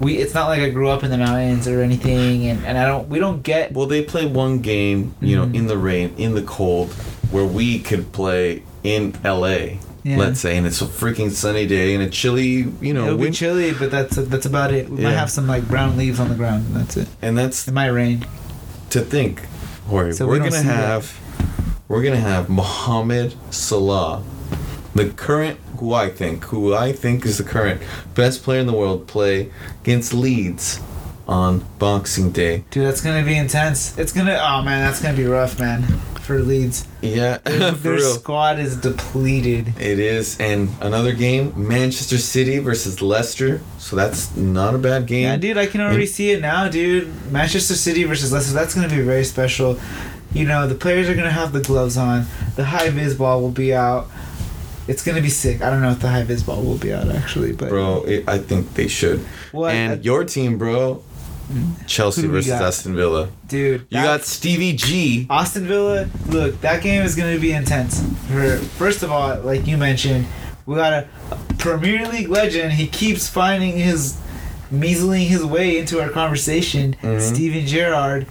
we 0.00 0.16
it's 0.16 0.34
not 0.34 0.48
like 0.48 0.60
I 0.60 0.70
grew 0.70 0.88
up 0.88 1.04
in 1.04 1.10
the 1.10 1.18
mountains 1.18 1.68
or 1.68 1.80
anything, 1.82 2.46
and, 2.46 2.64
and 2.66 2.76
I 2.78 2.86
don't. 2.86 3.08
We 3.08 3.18
don't 3.18 3.42
get. 3.42 3.72
Well, 3.72 3.86
they 3.86 4.02
play 4.02 4.26
one 4.26 4.58
game, 4.60 5.14
you 5.20 5.36
know, 5.36 5.46
Mhm. 5.46 5.54
in 5.54 5.66
the 5.66 5.78
rain, 5.78 6.14
in 6.16 6.34
the 6.34 6.42
cold, 6.42 6.92
where 7.30 7.44
we 7.44 7.78
could 7.78 8.12
play 8.12 8.62
in 8.84 9.14
LA, 9.24 9.78
Yeah. 10.04 10.16
let's 10.16 10.40
say, 10.40 10.56
and 10.56 10.66
it's 10.66 10.82
a 10.82 10.86
freaking 10.86 11.30
sunny 11.30 11.66
day 11.66 11.94
and 11.94 12.02
a 12.02 12.08
chilly, 12.08 12.66
you 12.80 12.92
know, 12.92 13.06
It'll 13.06 13.16
be 13.16 13.22
wind, 13.24 13.34
chilly, 13.36 13.72
but 13.72 13.90
that's 13.90 14.16
that's 14.16 14.46
about 14.46 14.72
it. 14.72 14.88
We 14.88 15.02
might 15.02 15.12
have 15.12 15.30
some 15.30 15.46
like 15.46 15.66
brown 15.68 15.96
leaves 15.96 16.18
on 16.20 16.28
the 16.28 16.34
ground. 16.34 16.66
And 16.68 16.76
that's 16.76 16.96
it. 16.96 17.08
and 17.22 17.38
that's 17.38 17.68
It 17.68 17.72
might 17.74 17.88
rain. 17.88 18.26
to 18.90 19.00
think, 19.00 19.42
Jorge. 19.86 20.12
So 20.12 20.26
we 20.26 20.32
we're 20.32 20.38
don't 20.38 20.48
gonna 20.50 20.62
see 20.62 20.68
that. 20.68 20.76
have, 20.76 21.20
we're 21.88 22.02
gonna 22.02 22.16
have 22.16 22.48
Mohamed 22.48 23.34
Salah, 23.50 24.22
the 24.94 25.10
current, 25.10 25.58
who 25.78 25.94
I 25.94 26.10
think, 26.10 26.44
who 26.44 26.74
I 26.74 26.92
think 26.92 27.24
is 27.24 27.38
the 27.38 27.44
current 27.44 27.80
best 28.14 28.42
player 28.42 28.60
in 28.60 28.66
the 28.66 28.72
world, 28.72 29.06
play 29.06 29.50
against 29.82 30.12
Leeds 30.12 30.80
on 31.28 31.64
Boxing 31.78 32.30
Day. 32.30 32.64
Dude, 32.70 32.86
that's 32.86 33.00
gonna 33.00 33.24
be 33.24 33.36
intense. 33.36 33.96
It's 33.98 34.12
gonna. 34.12 34.38
Oh 34.40 34.62
man, 34.62 34.84
that's 34.84 35.00
gonna 35.02 35.16
be 35.16 35.24
rough, 35.26 35.58
man. 35.60 35.82
For 36.22 36.38
Leeds, 36.38 36.86
Yeah, 37.00 37.38
their, 37.44 37.72
their 37.72 37.98
squad 37.98 38.60
is 38.60 38.76
depleted. 38.76 39.68
It 39.80 39.98
is, 39.98 40.38
and 40.38 40.68
another 40.80 41.12
game, 41.12 41.52
Manchester 41.56 42.16
City 42.16 42.58
versus 42.60 43.02
Leicester. 43.02 43.60
So 43.78 43.96
that's 43.96 44.36
not 44.36 44.76
a 44.76 44.78
bad 44.78 45.06
game. 45.08 45.24
Yeah, 45.24 45.36
dude, 45.36 45.58
I 45.58 45.66
can 45.66 45.80
already 45.80 46.02
And- 46.02 46.08
see 46.10 46.30
it 46.30 46.40
now, 46.40 46.68
dude. 46.68 47.10
Manchester 47.32 47.74
City 47.74 48.04
versus 48.04 48.32
Leicester. 48.32 48.52
That's 48.54 48.72
gonna 48.74 48.88
be 48.88 49.00
very 49.00 49.24
special. 49.24 49.80
You 50.32 50.46
know, 50.46 50.68
the 50.68 50.76
players 50.76 51.08
are 51.08 51.14
gonna 51.16 51.30
have 51.32 51.52
the 51.52 51.60
gloves 51.60 51.96
on. 51.96 52.26
The 52.54 52.64
high 52.66 52.90
vis 52.90 53.14
ball 53.14 53.40
will 53.42 53.50
be 53.50 53.74
out. 53.74 54.06
It's 54.86 55.04
gonna 55.04 55.20
be 55.22 55.28
sick. 55.28 55.60
I 55.60 55.70
don't 55.70 55.82
know 55.82 55.90
if 55.90 55.98
the 56.00 56.08
high 56.08 56.22
vis 56.22 56.42
ball 56.44 56.62
will 56.62 56.78
be 56.78 56.92
out 56.92 57.08
actually, 57.08 57.52
but 57.52 57.68
bro. 57.68 58.02
It, 58.04 58.28
I 58.28 58.38
think 58.38 58.74
they 58.74 58.86
should. 58.86 59.18
what, 59.50 59.74
And 59.74 60.04
your 60.04 60.22
team, 60.24 60.56
bro, 60.56 61.02
Chelsea 61.86 62.22
Who 62.22 62.26
do 62.28 62.32
we 62.32 62.38
versus 62.38 62.52
got? 62.52 62.62
Aston 62.62 62.94
Villa. 62.96 63.28
dude? 63.48 63.82
You 63.90 64.02
got 64.02 64.22
Stevie 64.24 64.72
G. 64.74 65.26
Aston 65.30 65.66
Villa, 65.66 66.08
look, 66.28 66.60
that 66.62 66.82
game 66.82 67.02
is 67.02 67.14
going 67.14 67.34
to 67.34 67.40
be 67.40 67.52
intense. 67.52 68.00
For 68.28 68.56
first 68.78 69.02
of 69.02 69.10
all, 69.10 69.38
like 69.40 69.66
you 69.66 69.76
mentioned, 69.76 70.26
we 70.66 70.76
got 70.76 70.92
a 70.92 71.08
Premier 71.58 72.06
League 72.08 72.28
legend. 72.28 72.72
He 72.74 72.86
keeps 72.86 73.28
finding 73.28 73.76
his 73.76 74.18
measling 74.70 75.26
his 75.26 75.44
way 75.44 75.76
into 75.78 76.00
our 76.00 76.08
conversation. 76.08 76.96
Mhm. 77.02 77.20
Steven 77.20 77.66
Gerrard. 77.66 78.26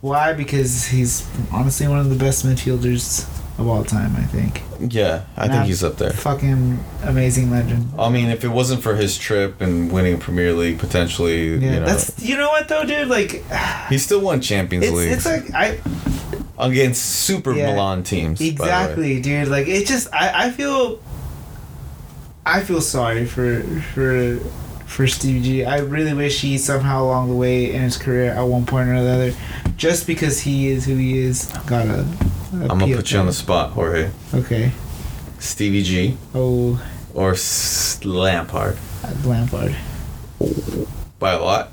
Why? 0.00 0.32
Because 0.32 0.86
he's 0.86 1.24
honestly 1.52 1.86
one 1.88 1.98
of 1.98 2.10
the 2.10 2.16
best 2.16 2.44
midfielders 2.44 3.26
of 3.58 3.68
all 3.68 3.84
time. 3.84 4.14
I 4.16 4.22
think. 4.24 4.62
Yeah, 4.92 5.22
I 5.36 5.46
Nah. 5.46 5.52
think 5.54 5.66
he's 5.66 5.82
up 5.84 5.96
there. 5.98 6.10
Fucking 6.10 6.78
amazing 7.04 7.50
legend. 7.50 7.88
I 7.98 8.08
mean, 8.10 8.28
if 8.28 8.44
it 8.44 8.48
wasn't 8.48 8.82
for 8.82 8.96
his 8.96 9.16
trip 9.16 9.60
and 9.60 9.90
winning 9.92 10.14
a 10.14 10.18
Premier 10.18 10.52
League, 10.52 10.78
potentially, 10.78 11.54
Yeah, 11.56 11.74
you 11.74 11.80
know, 11.80 11.86
that's 11.86 12.22
you 12.22 12.36
know 12.36 12.48
what 12.48 12.68
though, 12.68 12.84
dude. 12.84 13.08
Like, 13.08 13.44
he 13.88 13.98
still 13.98 14.20
won 14.20 14.40
Champions 14.40 14.84
it's 14.86 14.94
League 14.94 15.12
it's 15.12 15.26
like 15.26 15.54
I 15.54 15.78
against 16.58 17.02
super 17.04 17.52
Yeah, 17.54 17.72
Milan 17.72 18.02
teams. 18.02 18.38
by 18.38 18.44
the 18.44 18.50
way. 18.50 18.52
Exactly, 18.52 19.20
dude. 19.20 19.48
Like 19.48 19.68
it 19.68 19.86
just 19.86 20.12
I, 20.12 20.46
I 20.46 20.50
feel 20.50 21.00
I 22.46 22.60
feel 22.60 22.80
sorry 22.80 23.24
for 23.24 23.62
for 23.94 24.38
for 24.86 25.06
Stevie 25.06 25.40
G. 25.42 25.64
I 25.64 25.78
really 25.78 26.12
wish 26.14 26.40
he 26.42 26.58
somehow 26.58 27.04
along 27.04 27.28
the 27.30 27.34
way 27.36 27.72
in 27.72 27.80
his 27.82 27.96
career 27.96 28.30
at 28.32 28.42
one 28.42 28.66
point 28.66 28.88
or 28.88 28.92
another, 28.92 29.32
just 29.76 30.06
because 30.06 30.40
he 30.40 30.68
is 30.68 30.84
who 30.84 30.96
he 30.96 31.18
is, 31.18 31.46
got 31.66 31.86
a. 31.86 32.00
a 32.00 32.06
I'm 32.62 32.78
gonna 32.78 32.96
put 32.96 33.10
you 33.10 33.18
on 33.18 33.26
the 33.26 33.32
spot, 33.32 33.70
Jorge. 33.70 34.10
Okay. 34.32 34.72
Stevie 35.38 35.82
G 35.82 36.16
Oh, 36.34 36.80
or 37.12 37.32
S- 37.32 38.02
Lampard 38.04 38.78
Lampard. 39.24 39.74
by 41.18 41.32
a 41.32 41.40
lot. 41.40 41.70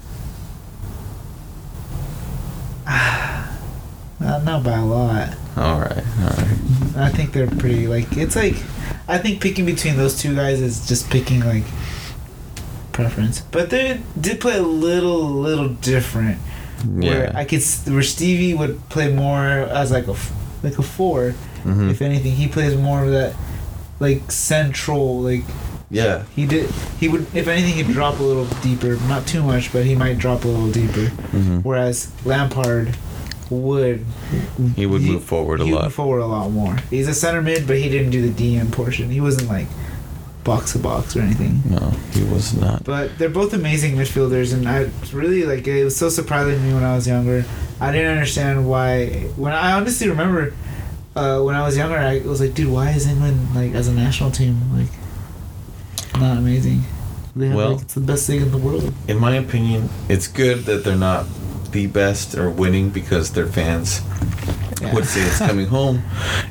Uh, 4.24 4.38
not 4.44 4.64
by 4.64 4.74
a 4.78 4.86
lot. 4.86 5.30
All 5.58 5.80
right, 5.80 5.98
all 5.98 6.28
right. 6.30 6.58
I 6.96 7.10
think 7.10 7.34
they're 7.34 7.48
pretty 7.48 7.88
like 7.88 8.16
it's 8.16 8.36
like 8.36 8.54
I 9.08 9.18
think 9.18 9.42
picking 9.42 9.66
between 9.66 9.98
those 9.98 10.16
two 10.22 10.36
guys 10.36 10.62
is 10.62 10.88
just 10.88 11.10
picking 11.10 11.40
like 11.40 11.64
preference. 12.92 13.42
But 13.42 13.72
they 13.72 14.00
did 14.20 14.40
play 14.40 14.58
a 14.58 14.62
little 14.62 15.24
little 15.28 15.70
different. 15.70 16.38
Where 16.86 17.24
Yeah. 17.26 17.32
I 17.34 17.46
could 17.46 17.62
s- 17.62 17.84
where 17.88 18.04
Stevie 18.04 18.54
would 18.54 18.88
play 18.90 19.12
more 19.12 19.44
as 19.44 19.90
like 19.90 20.08
a 20.08 20.12
f- 20.12 20.32
like 20.64 20.78
a 20.80 20.84
4 20.84 21.34
Mhm. 21.66 21.90
If 21.92 22.02
anything, 22.02 22.34
he 22.34 22.48
plays 22.48 22.76
more 22.76 23.04
of 23.06 23.12
that 23.12 23.34
like 24.00 24.32
central 24.32 25.22
like 25.22 25.44
Yeah. 25.92 26.24
he 26.36 26.46
did 26.46 26.70
he 27.00 27.08
would 27.10 27.28
if 27.36 27.48
anything 27.48 27.74
he'd 27.76 27.94
drop 27.94 28.20
a 28.20 28.24
little 28.24 28.46
deeper, 28.64 28.98
not 29.08 29.28
too 29.28 29.44
much, 29.44 29.72
but 29.74 29.86
he 29.86 29.96
might 29.96 30.18
drop 30.18 30.44
a 30.44 30.48
little 30.48 30.72
deeper. 30.72 31.08
hmm 31.32 31.58
Whereas 31.60 32.08
Lampard 32.26 32.96
would 33.50 34.06
He 34.76 34.86
would 34.86 35.02
move 35.02 35.24
forward 35.24 35.60
a 35.62 35.66
he 35.66 35.72
would 35.72 35.78
lot. 35.80 35.84
move 35.86 35.94
forward 35.94 36.20
a 36.20 36.26
lot 36.26 36.52
more. 36.52 36.78
He's 36.90 37.08
a 37.10 37.14
center 37.14 37.42
mid, 37.42 37.68
but 37.68 37.78
he 37.78 37.90
didn't 37.90 38.12
do 38.12 38.22
the 38.22 38.30
DM 38.32 38.72
portion. 38.72 39.10
He 39.12 39.20
wasn't 39.22 39.50
like 39.50 39.68
box 40.44 40.74
to 40.74 40.80
box 40.80 41.16
or 41.16 41.22
anything. 41.22 41.62
No, 41.70 41.92
he 42.14 42.24
was 42.24 42.54
not. 42.56 42.84
But 42.84 43.18
they're 43.18 43.30
both 43.30 43.54
amazing 43.54 43.96
midfielders, 43.96 44.54
and 44.54 44.68
I 44.68 44.90
really 45.14 45.44
like 45.44 45.68
it. 45.68 45.84
was 45.84 45.96
so 45.96 46.10
surprising 46.10 46.56
to 46.56 46.60
me 46.62 46.74
when 46.74 46.84
I 46.84 46.96
was 46.96 47.08
younger. 47.08 47.46
I 47.80 47.92
didn't 47.92 48.12
understand 48.12 48.68
why. 48.70 49.08
When 49.36 49.54
I 49.54 49.74
honestly 49.74 50.10
remember, 50.10 50.54
uh, 51.16 51.42
when 51.42 51.56
I 51.56 51.64
was 51.66 51.78
younger, 51.78 51.98
I 51.98 52.20
was 52.20 52.40
like, 52.42 52.54
dude, 52.54 52.72
why 52.72 52.92
is 52.92 53.08
England 53.08 53.56
like 53.56 53.74
as 53.74 53.88
a 53.88 53.94
national 53.94 54.32
team 54.32 54.60
like 54.76 54.90
not 56.20 56.38
amazing? 56.38 56.84
They 57.36 57.48
have, 57.48 57.56
Well- 57.56 57.72
like, 57.74 57.82
it's 57.84 57.94
the 57.94 58.02
best 58.02 58.28
thing 58.28 58.42
in 58.42 58.52
the 58.52 58.58
world. 58.58 58.94
In 59.08 59.18
my 59.20 59.36
opinion, 59.36 59.90
it's 60.10 60.28
good 60.28 60.66
that 60.66 60.84
they're 60.84 60.96
not 60.96 61.26
the 61.72 61.88
best 61.88 62.36
or 62.36 62.50
winning 62.50 62.90
because 62.90 63.32
their 63.32 63.48
fans 63.48 64.02
Yeah. 64.82 64.94
would 64.96 65.06
say 65.06 65.22
it's 65.22 65.38
coming 65.38 65.68
home, 65.68 66.02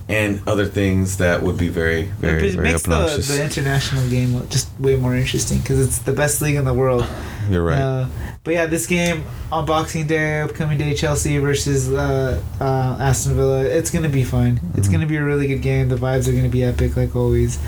and 0.08 0.40
other 0.46 0.64
things 0.66 1.16
that 1.18 1.42
would 1.42 1.56
be 1.58 1.68
very, 1.68 2.02
very, 2.20 2.48
it 2.48 2.54
very 2.54 2.68
makes 2.72 2.82
the, 2.82 2.92
obnoxious. 2.92 3.28
the 3.28 3.42
international 3.42 4.08
game 4.08 4.46
just 4.48 4.68
way 4.78 4.96
more 4.96 5.16
interesting 5.16 5.58
because 5.58 5.80
it's 5.84 5.98
the 5.98 6.12
best 6.12 6.40
league 6.40 6.54
in 6.56 6.64
the 6.64 6.74
world. 6.74 7.04
You're 7.50 7.64
right. 7.64 7.80
Uh, 7.80 8.06
but 8.44 8.54
yeah, 8.54 8.66
this 8.66 8.86
game 8.86 9.24
on 9.50 9.66
Boxing 9.66 10.06
Day, 10.06 10.40
upcoming 10.42 10.78
day, 10.78 10.94
Chelsea 10.94 11.38
versus 11.38 11.92
uh, 11.92 12.40
uh, 12.60 12.96
Aston 13.00 13.34
Villa. 13.34 13.64
It's 13.64 13.90
gonna 13.90 14.08
be 14.08 14.22
fun. 14.24 14.60
It's 14.76 14.86
Mhm. 14.88 14.92
gonna 14.92 15.06
be 15.06 15.16
a 15.16 15.24
really 15.24 15.46
good 15.48 15.60
game. 15.62 15.88
The 15.88 15.96
vibes 15.96 16.28
are 16.28 16.32
gonna 16.32 16.48
be 16.48 16.62
epic, 16.64 16.96
like 16.96 17.14
always. 17.16 17.58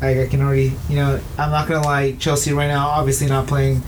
Like 0.00 0.18
I 0.18 0.26
can 0.26 0.40
already, 0.40 0.72
you 0.88 0.96
know, 0.96 1.20
I'm 1.38 1.50
not 1.50 1.68
gonna 1.68 1.84
lie. 1.86 2.12
Chelsea 2.12 2.52
right 2.52 2.68
now, 2.68 2.88
obviously 2.88 3.26
not 3.26 3.46
playing 3.46 3.82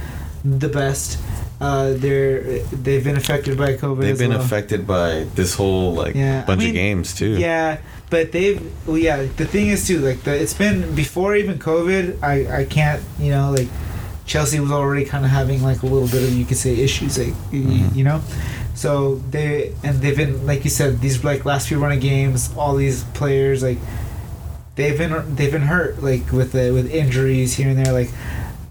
the 0.44 0.68
best. 0.68 1.18
Uh, 1.64 1.94
they're 2.04 2.58
they've 2.84 3.04
been 3.08 3.16
affected 3.16 3.56
by 3.56 3.70
COVID. 3.82 4.00
They've 4.02 4.12
as 4.12 4.18
been 4.24 4.30
well. 4.36 4.40
affected 4.46 4.86
by 4.86 5.10
this 5.34 5.54
whole 5.54 5.94
like 6.02 6.14
Yeah, 6.14 6.42
I 6.42 6.46
bunch 6.46 6.60
mean, 6.60 6.68
of 6.70 6.74
games 6.74 7.14
too. 7.20 7.32
Yeah, 7.38 7.78
but 8.10 8.32
they've 8.32 8.60
well, 8.86 8.98
yeah. 8.98 9.18
The 9.40 9.46
thing 9.54 9.68
is 9.74 9.86
too, 9.88 9.98
like 10.00 10.20
the, 10.26 10.34
it's 10.42 10.52
been 10.64 10.94
before 10.94 11.34
even 11.42 11.58
COVID. 11.58 12.22
I 12.22 12.36
I 12.60 12.64
can't 12.76 13.02
you 13.18 13.30
know 13.34 13.46
like 13.58 13.68
Chelsea 14.26 14.58
was 14.60 14.70
already 14.72 15.04
kind 15.06 15.24
of 15.24 15.30
having 15.30 15.62
like 15.62 15.80
a 15.82 15.86
little 15.86 16.08
bit 16.08 16.22
of 16.26 16.32
you 16.38 16.44
could 16.44 16.58
say 16.66 16.72
issues 16.88 17.16
like 17.18 17.34
y- 17.52 17.58
Mhm. 17.60 17.96
you 17.96 18.04
know, 18.08 18.20
So 18.74 19.22
they 19.30 19.72
and 19.86 19.94
they've 20.02 20.16
been 20.22 20.34
like 20.50 20.64
you 20.66 20.70
said 20.80 21.00
these 21.00 21.16
like 21.24 21.44
last 21.52 21.68
few 21.68 21.78
run 21.78 21.92
of 21.92 22.00
games, 22.00 22.50
all 22.60 22.74
these 22.84 23.04
players 23.20 23.62
like 23.62 23.78
they've 24.76 24.98
been 24.98 25.12
they've 25.36 25.52
been 25.52 25.68
hurt 25.74 26.02
like 26.02 26.24
with 26.38 26.52
the 26.52 26.72
with 26.76 26.86
injuries 26.92 27.54
here 27.58 27.68
and 27.72 27.78
there 27.82 27.92
like 28.00 28.10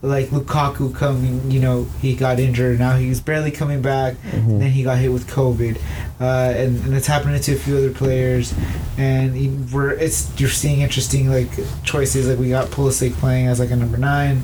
like 0.04 0.28
Lukaku 0.28 0.94
coming 0.94 1.50
you 1.50 1.62
know 1.62 1.86
he 2.02 2.14
got 2.14 2.38
injured 2.38 2.78
now 2.78 2.98
he's 2.98 3.22
barely 3.22 3.52
coming 3.52 3.82
back 3.82 4.16
Mhm. 4.32 4.60
then 4.60 4.70
he 4.72 4.84
got 4.84 4.98
hit 4.98 5.12
with 5.14 5.28
COVID 5.28 5.78
uh, 6.20 6.24
and, 6.60 6.78
and 6.84 6.94
it's 6.94 7.08
happening 7.08 7.40
to 7.42 7.54
a 7.54 7.56
few 7.58 7.78
other 7.78 7.90
players 7.92 8.54
and 8.98 9.34
he- 9.34 9.48
we're 9.74 9.92
it's 9.92 10.30
you're 10.40 10.50
seeing 10.50 10.82
interesting 10.82 11.30
like 11.30 11.50
choices 11.84 12.28
like 12.28 12.38
we 12.38 12.50
got 12.50 12.68
Pulisic 12.68 13.14
playing 13.14 13.48
as 13.48 13.60
like 13.62 13.72
a 13.72 13.78
number 13.78 13.96
nine 13.98 14.44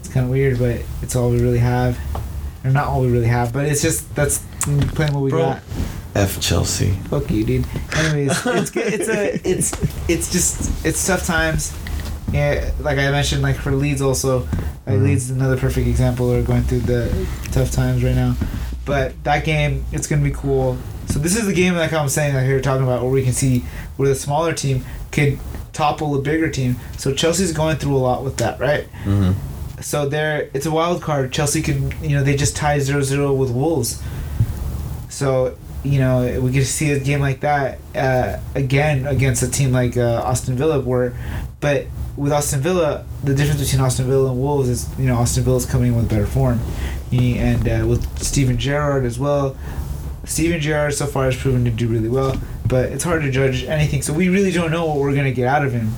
it's 0.00 0.08
kind 0.08 0.24
of 0.24 0.30
weird 0.30 0.58
but 0.58 0.82
it's 1.00 1.14
all 1.14 1.30
we 1.30 1.40
really 1.40 1.58
have 1.58 1.96
or 2.64 2.70
not 2.72 2.88
all 2.88 3.02
we 3.02 3.08
really 3.08 3.28
have 3.28 3.52
but 3.52 3.66
it's 3.66 3.82
just 3.82 4.12
that's 4.16 4.44
playing 4.96 5.12
what 5.14 5.22
we 5.22 5.30
Bro. 5.30 5.42
got 5.42 5.62
F 6.16 6.40
Chelsea. 6.40 6.92
Fuck 7.10 7.30
you, 7.30 7.44
dude. 7.44 7.66
Anyways, 7.94 8.46
it's 8.46 8.70
good. 8.70 8.86
It's 8.94 9.08
a 9.10 9.48
it's 9.48 9.72
it's 10.08 10.32
just 10.32 10.72
it's 10.86 11.06
tough 11.06 11.26
times. 11.26 11.74
Yeah, 12.32 12.70
like 12.80 12.98
I 12.98 13.10
mentioned, 13.10 13.42
like 13.42 13.56
for 13.56 13.72
Leeds 13.72 14.02
also, 14.02 14.40
like 14.86 14.96
Mhm. 14.96 15.04
Leeds 15.04 15.24
is 15.24 15.30
another 15.30 15.56
perfect 15.56 15.86
example. 15.86 16.28
We're 16.28 16.42
going 16.42 16.62
through 16.62 16.80
the 16.80 17.26
tough 17.52 17.70
times 17.70 18.02
right 18.02 18.14
now, 18.14 18.36
but 18.84 19.12
that 19.24 19.44
game 19.44 19.84
it's 19.92 20.06
gonna 20.06 20.22
be 20.22 20.32
cool. 20.32 20.76
So 21.08 21.18
this 21.20 21.36
is 21.36 21.46
the 21.46 21.52
game 21.52 21.76
like 21.76 21.92
I'm 21.92 22.08
saying, 22.08 22.34
like 22.34 22.46
we 22.46 22.52
were 22.52 22.60
talking 22.60 22.82
about, 22.82 23.02
where 23.02 23.10
we 23.10 23.22
can 23.22 23.32
see 23.32 23.64
where 23.96 24.08
the 24.08 24.14
smaller 24.14 24.52
team 24.52 24.84
could 25.12 25.38
topple 25.72 26.14
a 26.16 26.20
bigger 26.20 26.48
team. 26.48 26.76
So 26.96 27.12
Chelsea's 27.12 27.52
going 27.52 27.76
through 27.76 27.96
a 27.96 27.98
lot 27.98 28.24
with 28.24 28.38
that, 28.38 28.58
right? 28.58 28.86
Mm-hmm. 29.04 29.32
So 29.80 30.08
there, 30.08 30.48
it's 30.52 30.66
a 30.66 30.70
wild 30.70 31.02
card. 31.02 31.32
Chelsea 31.32 31.62
could, 31.62 31.94
you 32.02 32.16
know, 32.16 32.22
they 32.24 32.34
just 32.34 32.56
tied 32.56 32.80
0-0 32.80 33.36
with 33.36 33.50
Wolves. 33.50 34.02
So 35.08 35.54
you 35.84 36.00
know, 36.00 36.40
we 36.40 36.50
get 36.50 36.60
to 36.60 36.66
see 36.66 36.90
a 36.90 36.98
game 36.98 37.20
like 37.20 37.40
that 37.40 37.78
uh, 37.94 38.38
again 38.56 39.06
against 39.06 39.40
a 39.44 39.48
team 39.48 39.70
like 39.70 39.96
uh, 39.96 40.22
Aston 40.26 40.56
Villa, 40.56 40.80
where, 40.80 41.14
but 41.60 41.86
with 42.16 42.32
Aston 42.32 42.60
Villa, 42.60 43.04
the 43.24 43.34
difference 43.34 43.62
between 43.62 43.84
Aston 43.84 44.06
Villa 44.06 44.30
and 44.30 44.40
Wolves 44.40 44.68
is, 44.68 44.88
you 44.98 45.06
know, 45.06 45.16
Aston 45.16 45.44
Villa's 45.44 45.66
coming 45.66 45.88
in 45.92 45.96
with 45.96 46.08
better 46.08 46.26
form, 46.26 46.60
He- 47.10 47.38
and 47.38 47.68
uh, 47.68 47.86
with 47.86 48.18
Steven 48.22 48.56
Gerrard 48.58 49.04
as 49.04 49.18
well. 49.18 49.56
Steven 50.24 50.60
Gerrard 50.60 50.94
so 50.94 51.06
far 51.06 51.26
has 51.26 51.36
proven 51.36 51.64
to 51.66 51.70
do 51.70 51.86
really 51.88 52.08
well, 52.08 52.40
but 52.66 52.90
it's 52.90 53.04
hard 53.04 53.22
to 53.22 53.30
judge 53.30 53.64
anything. 53.64 54.02
So 54.02 54.12
we 54.12 54.28
really 54.28 54.50
don't 54.50 54.70
know 54.72 54.86
what 54.86 54.96
we're 54.98 55.14
gonna 55.14 55.30
get 55.32 55.46
out 55.46 55.64
of 55.64 55.72
him, 55.72 55.92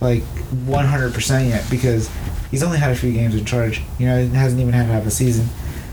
like 0.00 0.22
100% 0.66 1.48
yet, 1.48 1.64
because 1.70 2.08
he's 2.50 2.62
only 2.62 2.78
had 2.78 2.90
a 2.92 2.96
few 2.96 3.12
games 3.12 3.34
in 3.34 3.44
charge. 3.44 3.82
You 3.98 4.06
know, 4.06 4.22
he 4.22 4.28
hasn't 4.34 4.60
even 4.60 4.72
had 4.72 4.86
half 4.86 5.04
a 5.06 5.10
season. 5.10 5.48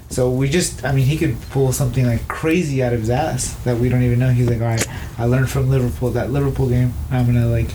So 0.10 0.30
we 0.30 0.50
just, 0.50 0.86
I 0.86 0.92
mean, 0.92 1.06
he 1.06 1.18
could 1.18 1.40
pull 1.50 1.74
something 1.74 2.06
like 2.06 2.28
crazy 2.28 2.84
out 2.84 2.94
of 2.94 3.00
his 3.00 3.10
ass 3.10 3.54
that 3.64 3.78
we 3.78 3.90
don't 3.90 4.04
even 4.04 4.20
know. 4.20 4.30
He's 4.30 4.50
like, 4.50 4.62
all 4.62 4.68
right, 4.68 4.88
I 5.18 5.26
learned 5.26 5.50
from 5.50 5.70
Liverpool 5.70 6.12
that 6.12 6.32
Liverpool 6.32 6.70
game. 6.70 6.94
I'm 7.12 7.26
gonna 7.26 7.48
like 7.48 7.70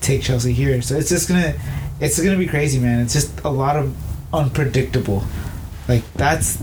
take 0.00 0.22
Chelsea 0.22 0.52
here. 0.52 0.80
So 0.82 0.96
it's 0.96 1.08
just 1.08 1.28
gonna, 1.28 1.54
it's 2.00 2.20
gonna 2.22 2.38
be 2.38 2.46
crazy, 2.46 2.78
man. 2.78 3.00
It's 3.00 3.12
just 3.12 3.40
a 3.40 3.50
lot 3.50 3.76
of 3.76 3.94
unpredictable. 4.32 5.24
Like 5.88 6.10
that's 6.14 6.58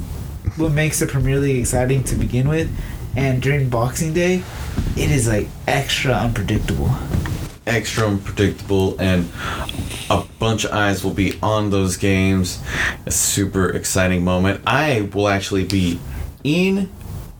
what 0.57 0.71
makes 0.71 0.99
the 0.99 1.05
Premier 1.05 1.39
League 1.39 1.59
exciting 1.59 2.03
to 2.05 2.15
begin 2.15 2.47
with. 2.47 2.69
And 3.15 3.41
during 3.41 3.69
Boxing 3.69 4.13
Day, 4.13 4.43
it 4.95 5.11
is 5.11 5.27
like 5.27 5.47
extra 5.67 6.13
unpredictable. 6.13 6.89
Extra 7.67 8.07
unpredictable, 8.07 8.95
and 8.99 9.29
a 10.09 10.23
bunch 10.39 10.65
of 10.65 10.71
eyes 10.71 11.03
will 11.03 11.13
be 11.13 11.37
on 11.43 11.69
those 11.69 11.97
games. 11.97 12.61
A 13.05 13.11
super 13.11 13.69
exciting 13.69 14.23
moment. 14.23 14.61
I 14.65 15.09
will 15.13 15.27
actually 15.27 15.65
be 15.65 15.99
in 16.43 16.89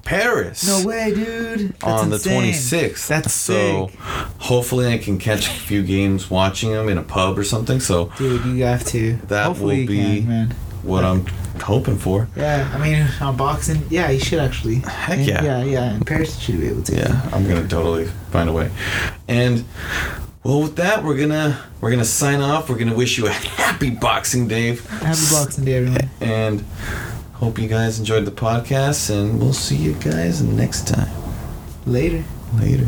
Paris. 0.03 0.67
No 0.67 0.85
way, 0.87 1.13
dude. 1.15 1.69
That's 1.79 1.83
on 1.83 2.11
insane. 2.13 2.41
the 2.41 2.47
26th. 2.51 3.07
That's 3.07 3.33
so 3.33 3.87
sick. 3.87 3.99
hopefully 4.39 4.91
I 4.93 4.97
can 4.97 5.17
catch 5.17 5.47
a 5.47 5.51
few 5.51 5.81
games 5.83 6.29
watching 6.29 6.71
them 6.71 6.89
in 6.89 6.97
a 6.97 7.03
pub 7.03 7.37
or 7.37 7.43
something. 7.43 7.79
So 7.79 8.11
Dude, 8.17 8.45
you 8.45 8.63
have 8.65 8.83
to. 8.87 9.13
That 9.27 9.45
Hopefully 9.47 9.81
will 9.81 9.87
be- 9.87 9.97
can, 10.21 10.27
man. 10.27 10.51
what 10.83 11.03
I'm 11.05 11.25
hoping 11.61 11.97
for. 11.97 12.27
Yeah, 12.35 12.69
I 12.73 12.77
mean, 12.77 13.07
on 13.21 13.37
boxing, 13.37 13.83
yeah, 13.89 14.09
you 14.09 14.19
should 14.19 14.39
actually. 14.39 14.75
Heck 14.75 15.19
yeah. 15.27 15.43
Yeah, 15.43 15.63
yeah. 15.63 15.95
In 15.95 16.01
Paris, 16.05 16.35
you 16.35 16.41
should 16.53 16.61
be 16.61 16.67
able 16.69 16.83
to. 16.83 16.95
Yeah, 16.95 17.29
I'm 17.33 17.47
gonna 17.47 17.67
totally 17.67 18.05
find 18.31 18.49
a 18.49 18.53
way. 18.53 18.71
And 19.27 19.65
well, 20.43 20.61
with 20.61 20.75
that, 20.77 21.03
we're 21.03 21.17
gonna 21.17 21.59
we're 21.81 21.91
gonna 21.91 22.05
sign 22.05 22.41
off. 22.41 22.69
We're 22.69 22.77
gonna 22.77 22.95
wish 22.95 23.17
you 23.17 23.27
a 23.27 23.31
happy 23.31 23.89
Boxing 23.89 24.47
Day, 24.47 24.75
Happy 24.75 25.25
Boxing 25.31 25.65
Day, 25.65 25.75
everyone. 25.75 26.09
and 26.21 26.63
hope 27.33 27.59
you 27.59 27.67
guys 27.67 27.99
enjoyed 27.99 28.25
the 28.25 28.31
podcast. 28.31 29.09
And 29.09 29.39
we'll 29.39 29.53
see 29.53 29.75
you 29.75 29.93
guys 29.93 30.41
next 30.41 30.87
time. 30.87 31.09
Later. 31.85 32.23
Later. 32.55 32.87